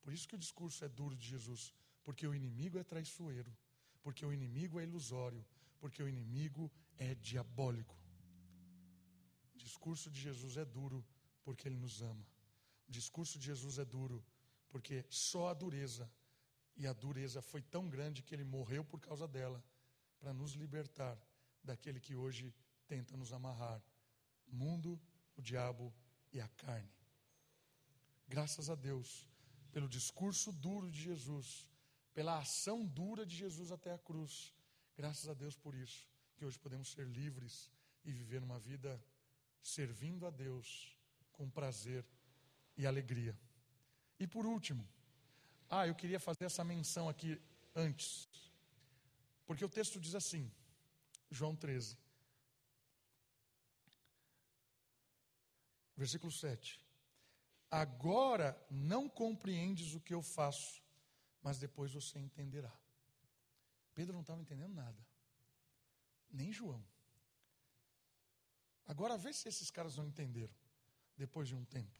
[0.00, 3.54] Por isso que o discurso é duro de Jesus, porque o inimigo é traiçoeiro,
[4.02, 5.44] porque o inimigo é ilusório,
[5.78, 7.94] porque o inimigo é diabólico.
[9.54, 11.04] O discurso de Jesus é duro
[11.44, 12.26] porque ele nos ama.
[12.88, 14.24] O discurso de Jesus é duro
[14.70, 16.10] porque só a dureza,
[16.74, 19.62] e a dureza foi tão grande que ele morreu por causa dela,
[20.18, 21.20] para nos libertar
[21.62, 22.54] daquele que hoje
[22.86, 23.82] tenta nos amarrar
[24.46, 25.00] o mundo,
[25.36, 25.92] o diabo
[26.32, 26.90] e a carne.
[28.28, 29.26] Graças a Deus
[29.72, 31.68] pelo discurso duro de Jesus,
[32.14, 34.52] pela ação dura de Jesus até a cruz.
[34.96, 37.70] Graças a Deus por isso que hoje podemos ser livres
[38.04, 39.02] e viver uma vida
[39.62, 40.96] servindo a Deus
[41.32, 42.04] com prazer
[42.76, 43.36] e alegria.
[44.18, 44.86] E por último,
[45.68, 47.40] ah, eu queria fazer essa menção aqui
[47.74, 48.28] antes,
[49.44, 50.50] porque o texto diz assim,
[51.30, 51.98] João 13,
[55.96, 56.80] versículo 7.
[57.70, 60.82] Agora não compreendes o que eu faço,
[61.42, 62.72] mas depois você entenderá.
[63.94, 65.06] Pedro não estava entendendo nada
[66.36, 66.84] nem João.
[68.86, 70.54] Agora vê se esses caras não entenderam,
[71.16, 71.98] depois de um tempo.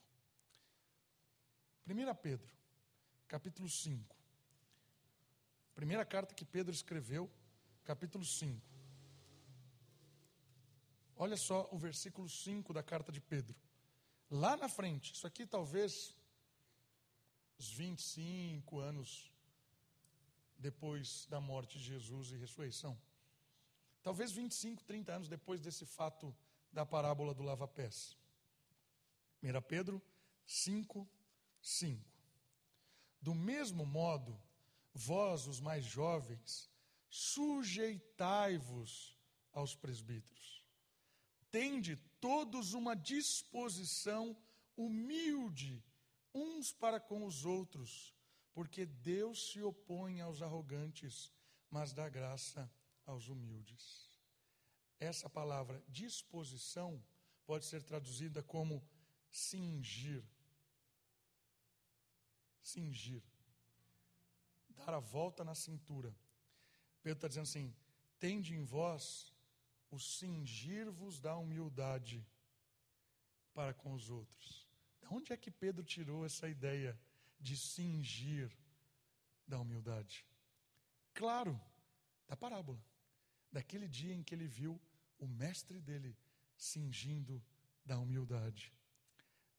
[1.87, 2.53] 1 Pedro,
[3.27, 4.17] capítulo 5.
[5.75, 7.31] Primeira carta que Pedro escreveu,
[7.85, 8.75] capítulo 5.
[11.17, 13.57] Olha só o versículo 5 da carta de Pedro.
[14.31, 16.17] Lá na frente, isso aqui talvez
[17.59, 19.33] os 25 anos
[20.59, 23.01] depois da morte de Jesus e ressurreição.
[24.03, 26.35] Talvez 25, 30 anos depois desse fato
[26.73, 28.17] da parábola do lava-pés.
[29.43, 30.03] 1 Pedro
[30.45, 31.09] 5,
[31.61, 32.05] 5.
[33.21, 34.39] Do mesmo modo,
[34.93, 36.69] vós, os mais jovens,
[37.09, 39.17] sujeitai-vos
[39.53, 40.65] aos presbíteros.
[41.51, 41.97] Tende
[42.27, 44.37] todos uma disposição
[44.77, 45.81] humilde
[46.35, 48.13] uns para com os outros,
[48.53, 51.33] porque Deus se opõe aos arrogantes,
[51.71, 52.69] mas dá graça
[53.05, 54.11] aos humildes.
[54.99, 57.01] Essa palavra disposição
[57.45, 58.85] pode ser traduzida como
[59.31, 60.25] cingir.
[62.61, 63.23] Cingir.
[64.71, 66.13] Dar a volta na cintura.
[67.05, 67.73] Pedro está dizendo assim:
[68.19, 69.33] tende em vós
[69.91, 72.27] o cingir-vos da humildade
[73.55, 74.67] para com os outros.
[75.01, 76.99] De onde é que Pedro tirou essa ideia
[77.41, 78.51] de cingir
[79.47, 80.27] da humildade?
[81.15, 81.61] Claro,
[82.27, 82.83] da parábola
[83.57, 84.79] daquele dia em que ele viu
[85.19, 86.15] o mestre dele
[86.59, 87.43] cingindo
[87.87, 88.71] da humildade.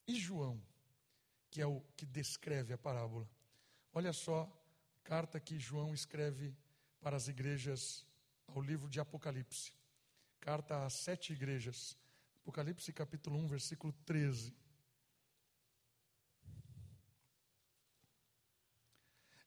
[0.07, 0.61] E João,
[1.49, 3.27] que é o que descreve a parábola.
[3.91, 4.47] Olha só,
[5.03, 6.55] carta que João escreve
[7.01, 8.05] para as igrejas
[8.47, 9.73] ao livro de Apocalipse.
[10.39, 11.97] Carta às sete igrejas.
[12.41, 14.55] Apocalipse capítulo 1, versículo 13.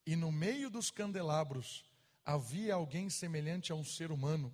[0.05, 1.83] E no meio dos candelabros
[2.25, 4.53] havia alguém semelhante a um ser humano,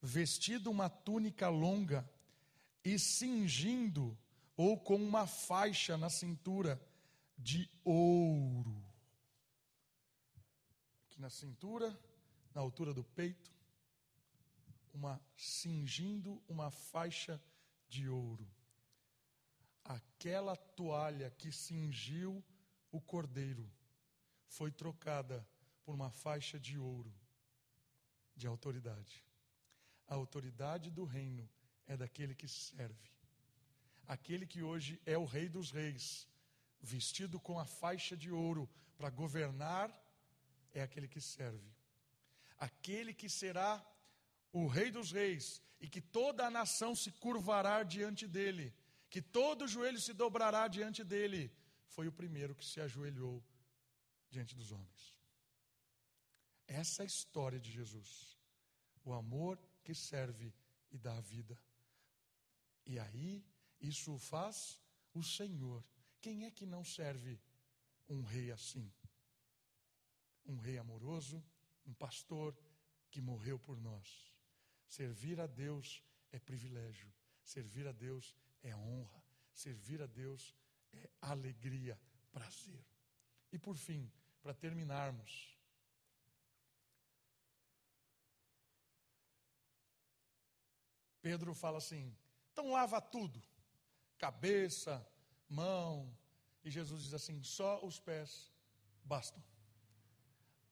[0.00, 2.08] vestido uma túnica longa
[2.84, 4.16] e cingindo
[4.56, 6.80] ou com uma faixa na cintura
[7.36, 8.84] de ouro.
[11.06, 11.98] Aqui na cintura,
[12.54, 13.50] na altura do peito,
[14.92, 17.40] uma cingindo uma faixa
[17.88, 18.48] de ouro.
[19.84, 22.44] Aquela toalha que cingiu
[22.90, 23.70] o cordeiro
[24.46, 25.46] foi trocada
[25.84, 27.12] por uma faixa de ouro
[28.36, 29.24] de autoridade.
[30.06, 31.48] A autoridade do reino
[31.86, 33.10] é daquele que serve.
[34.06, 36.26] Aquele que hoje é o Rei dos Reis,
[36.80, 39.88] vestido com a faixa de ouro para governar,
[40.72, 41.70] é aquele que serve.
[42.58, 43.84] Aquele que será
[44.52, 48.74] o Rei dos Reis e que toda a nação se curvará diante dele,
[49.08, 51.52] que todo joelho se dobrará diante dele,
[51.86, 53.42] foi o primeiro que se ajoelhou
[54.28, 55.14] diante dos homens.
[56.66, 58.38] Essa é a história de Jesus.
[59.04, 60.54] O amor que serve
[60.92, 61.60] e dá a vida.
[62.86, 63.44] E aí,
[63.80, 64.80] isso faz
[65.12, 65.84] o Senhor.
[66.20, 67.40] Quem é que não serve
[68.08, 68.92] um rei assim?
[70.46, 71.42] Um rei amoroso,
[71.86, 72.56] um pastor
[73.10, 74.29] que morreu por nós.
[74.90, 77.08] Servir a Deus é privilégio,
[77.44, 79.22] servir a Deus é honra,
[79.54, 80.52] servir a Deus
[80.92, 81.96] é alegria,
[82.32, 82.84] prazer.
[83.52, 84.10] E por fim,
[84.42, 85.56] para terminarmos,
[91.22, 92.12] Pedro fala assim:
[92.52, 93.40] então lava tudo,
[94.18, 95.06] cabeça,
[95.48, 96.12] mão.
[96.64, 98.52] E Jesus diz assim: só os pés
[99.04, 99.40] bastam.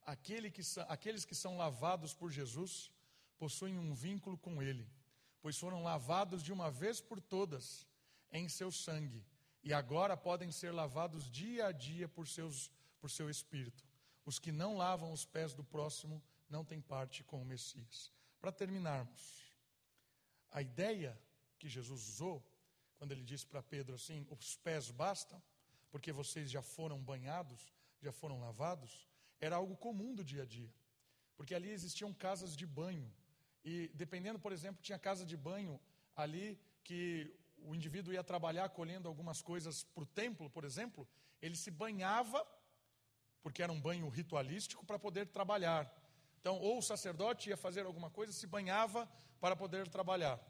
[0.03, 2.91] Aquele que, aqueles que são lavados por Jesus
[3.39, 4.87] possuem um vínculo com Ele,
[5.41, 7.87] pois foram lavados de uma vez por todas
[8.31, 9.25] em seu sangue,
[9.63, 12.71] e agora podem ser lavados dia a dia por, seus,
[13.01, 13.85] por seu Espírito.
[14.25, 18.13] Os que não lavam os pés do próximo não têm parte com o Messias.
[18.41, 19.43] Para terminarmos,
[20.51, 21.19] a ideia
[21.59, 22.43] que Jesus usou,
[22.97, 25.43] quando ele disse para Pedro assim: os pés bastam,
[25.91, 29.09] porque vocês já foram banhados, já foram lavados,
[29.41, 30.73] era algo comum do dia a dia.
[31.37, 33.13] Porque ali existiam casas de banho.
[33.65, 35.81] E dependendo, por exemplo, tinha casa de banho
[36.17, 41.07] ali que o indivíduo ia trabalhar colhendo algumas coisas para o templo, por exemplo,
[41.41, 42.47] ele se banhava,
[43.43, 45.93] porque era um banho ritualístico, para poder trabalhar.
[46.41, 49.09] Então, ou o sacerdote ia fazer alguma coisa, se banhava
[49.41, 50.41] para poder trabalhar.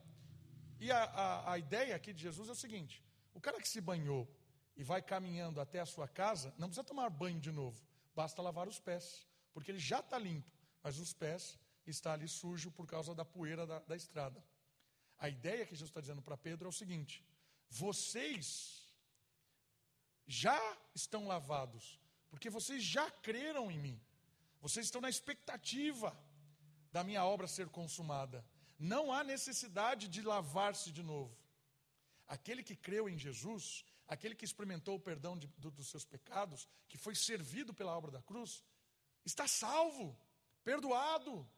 [0.80, 3.02] E a, a, a ideia aqui de Jesus é o seguinte:
[3.34, 4.28] o cara que se banhou
[4.76, 7.82] e vai caminhando até a sua casa, não precisa tomar banho de novo,
[8.14, 10.50] basta lavar os pés, porque ele já está limpo,
[10.82, 11.58] mas os pés
[11.90, 14.42] está ali sujo por causa da poeira da, da estrada.
[15.18, 17.24] A ideia que Jesus está dizendo para Pedro é o seguinte:
[17.68, 18.86] vocês
[20.26, 20.60] já
[20.94, 21.98] estão lavados,
[22.30, 24.00] porque vocês já creram em mim.
[24.60, 26.16] Vocês estão na expectativa
[26.92, 28.44] da minha obra ser consumada.
[28.78, 31.36] Não há necessidade de lavar-se de novo.
[32.26, 36.68] Aquele que creu em Jesus, aquele que experimentou o perdão de, do, dos seus pecados,
[36.88, 38.62] que foi servido pela obra da cruz,
[39.24, 40.16] está salvo,
[40.62, 41.48] perdoado,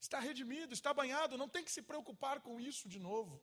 [0.00, 3.42] está redimido, está banhado, não tem que se preocupar com isso de novo.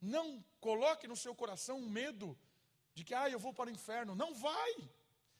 [0.00, 2.38] Não coloque no seu coração um medo
[2.94, 4.14] de que, ah, eu vou para o inferno.
[4.14, 4.90] Não vai.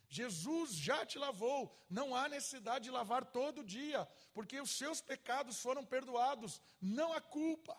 [0.08, 5.60] Jesus já te lavou, não há necessidade de lavar todo dia, porque os seus pecados
[5.60, 7.78] foram perdoados, não há culpa.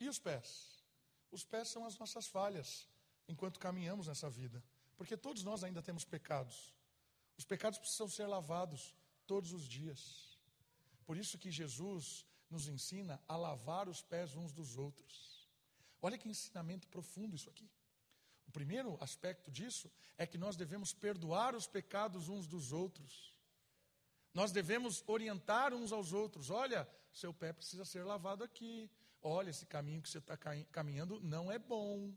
[0.00, 0.82] E os pés?
[1.30, 2.88] Os pés são as nossas falhas
[3.28, 4.64] enquanto caminhamos nessa vida,
[4.96, 6.74] porque todos nós ainda temos pecados.
[7.36, 8.94] Os pecados precisam ser lavados
[9.26, 10.38] todos os dias.
[11.04, 15.48] Por isso que Jesus nos ensina a lavar os pés uns dos outros.
[16.00, 17.68] Olha que ensinamento profundo isso aqui.
[18.46, 23.34] O primeiro aspecto disso é que nós devemos perdoar os pecados uns dos outros.
[24.32, 26.50] Nós devemos orientar uns aos outros.
[26.50, 28.90] Olha, seu pé precisa ser lavado aqui.
[29.22, 30.36] Olha, esse caminho que você está
[30.70, 32.14] caminhando não é bom.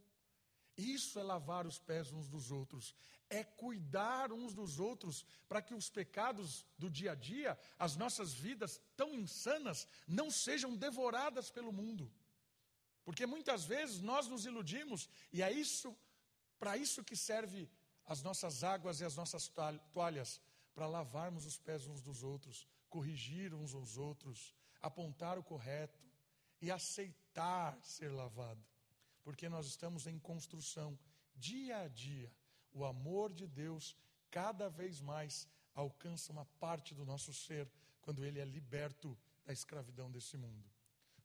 [0.80, 2.96] Isso é lavar os pés uns dos outros,
[3.30, 8.34] é cuidar uns dos outros para que os pecados do dia a dia, as nossas
[8.34, 12.10] vidas tão insanas, não sejam devoradas pelo mundo.
[13.04, 15.96] Porque muitas vezes nós nos iludimos e é isso
[16.58, 17.70] para isso que serve
[18.06, 19.52] as nossas águas e as nossas
[19.94, 20.42] toalhas,
[20.74, 26.00] para lavarmos os pés uns dos outros, corrigir uns aos outros, apontar o correto
[26.62, 28.64] e aceitar ser lavado.
[29.24, 30.98] Porque nós estamos em construção
[31.36, 32.32] dia a dia.
[32.74, 33.96] O amor de Deus
[34.30, 37.70] cada vez mais alcança uma parte do nosso ser
[38.02, 40.70] quando ele é liberto da escravidão desse mundo.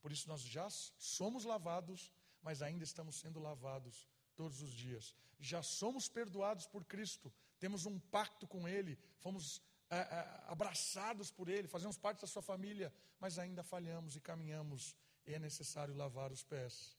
[0.00, 5.14] Por isso nós já somos lavados, mas ainda estamos sendo lavados todos os dias.
[5.40, 11.48] Já somos perdoados por Cristo, temos um pacto com Ele, fomos é, é, abraçados por
[11.48, 14.94] Ele, fazemos parte da Sua família, mas ainda falhamos e caminhamos,
[15.26, 16.96] e é necessário lavar os pés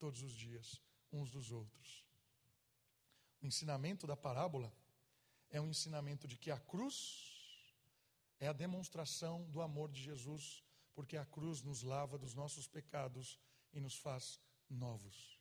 [0.00, 0.80] todos os dias,
[1.12, 2.04] uns dos outros.
[3.40, 4.72] O ensinamento da parábola
[5.50, 6.96] é um ensinamento de que a cruz
[8.38, 13.38] é a demonstração do amor de Jesus, porque a cruz nos lava dos nossos pecados
[13.72, 15.38] e nos faz novos.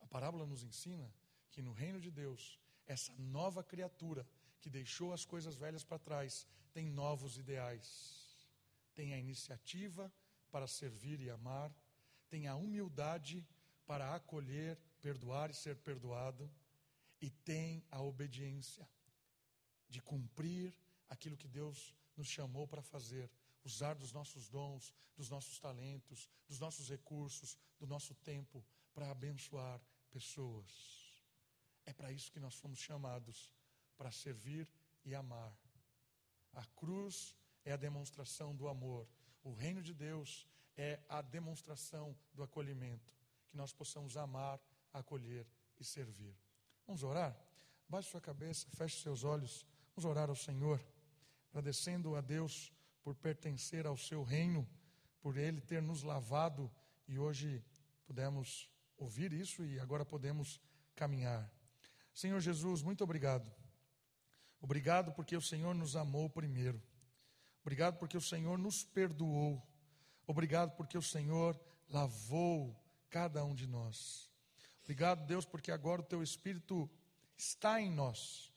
[0.00, 1.12] A parábola nos ensina
[1.50, 4.26] que no reino de Deus, essa nova criatura
[4.60, 8.48] que deixou as coisas velhas para trás tem novos ideais,
[8.94, 10.12] tem a iniciativa
[10.50, 11.72] para servir e amar,
[12.34, 13.46] tem a humildade
[13.86, 16.50] para acolher, perdoar e ser perdoado,
[17.20, 18.84] e tem a obediência
[19.88, 20.74] de cumprir
[21.08, 23.30] aquilo que Deus nos chamou para fazer,
[23.62, 29.80] usar dos nossos dons, dos nossos talentos, dos nossos recursos, do nosso tempo para abençoar
[30.10, 31.22] pessoas.
[31.86, 33.52] É para isso que nós fomos chamados
[33.96, 34.68] para servir
[35.04, 35.56] e amar.
[36.52, 39.08] A cruz é a demonstração do amor.
[39.44, 43.14] O reino de Deus é a demonstração do acolhimento.
[43.48, 44.60] Que nós possamos amar,
[44.92, 45.46] acolher
[45.78, 46.34] e servir.
[46.86, 47.36] Vamos orar?
[47.88, 49.66] Baixe sua cabeça, feche seus olhos.
[49.94, 50.84] Vamos orar ao Senhor,
[51.50, 52.72] agradecendo a Deus
[53.02, 54.68] por pertencer ao seu reino,
[55.20, 56.70] por Ele ter nos lavado
[57.06, 57.62] e hoje
[58.06, 60.60] pudemos ouvir isso e agora podemos
[60.94, 61.50] caminhar.
[62.12, 63.50] Senhor Jesus, muito obrigado.
[64.60, 66.82] Obrigado porque o Senhor nos amou primeiro.
[67.62, 69.62] Obrigado porque o Senhor nos perdoou.
[70.26, 71.58] Obrigado porque o Senhor
[71.88, 72.74] lavou
[73.10, 74.30] cada um de nós.
[74.82, 76.90] Obrigado, Deus, porque agora o teu Espírito
[77.36, 78.52] está em nós.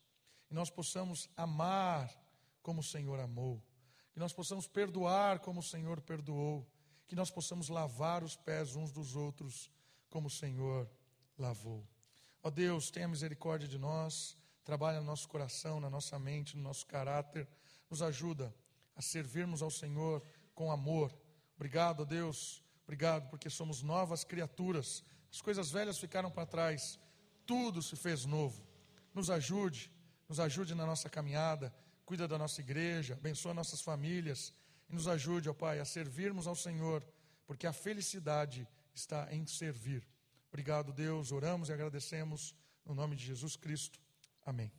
[0.50, 2.14] E nós possamos amar
[2.62, 3.64] como o Senhor amou.
[4.12, 6.68] Que nós possamos perdoar como o Senhor perdoou.
[7.08, 9.70] Que nós possamos lavar os pés uns dos outros
[10.10, 10.90] como o Senhor
[11.38, 11.88] lavou.
[12.44, 16.86] Ó Deus, tenha misericórdia de nós, trabalha no nosso coração, na nossa mente, no nosso
[16.86, 17.48] caráter,
[17.90, 18.54] nos ajuda
[18.96, 20.22] a servirmos ao Senhor
[20.54, 21.14] com amor.
[21.58, 25.04] Obrigado, Deus, obrigado porque somos novas criaturas.
[25.30, 27.00] As coisas velhas ficaram para trás,
[27.46, 28.66] tudo se fez novo.
[29.14, 29.92] Nos ajude,
[30.30, 31.74] nos ajude na nossa caminhada,
[32.06, 34.54] cuida da nossa igreja, abençoa nossas famílias
[34.88, 37.06] e nos ajude, ó Pai, a servirmos ao Senhor,
[37.46, 40.08] porque a felicidade está em servir.
[40.50, 41.32] Obrigado, Deus.
[41.32, 42.56] Oramos e agradecemos
[42.86, 44.00] no nome de Jesus Cristo.
[44.46, 44.72] Amém.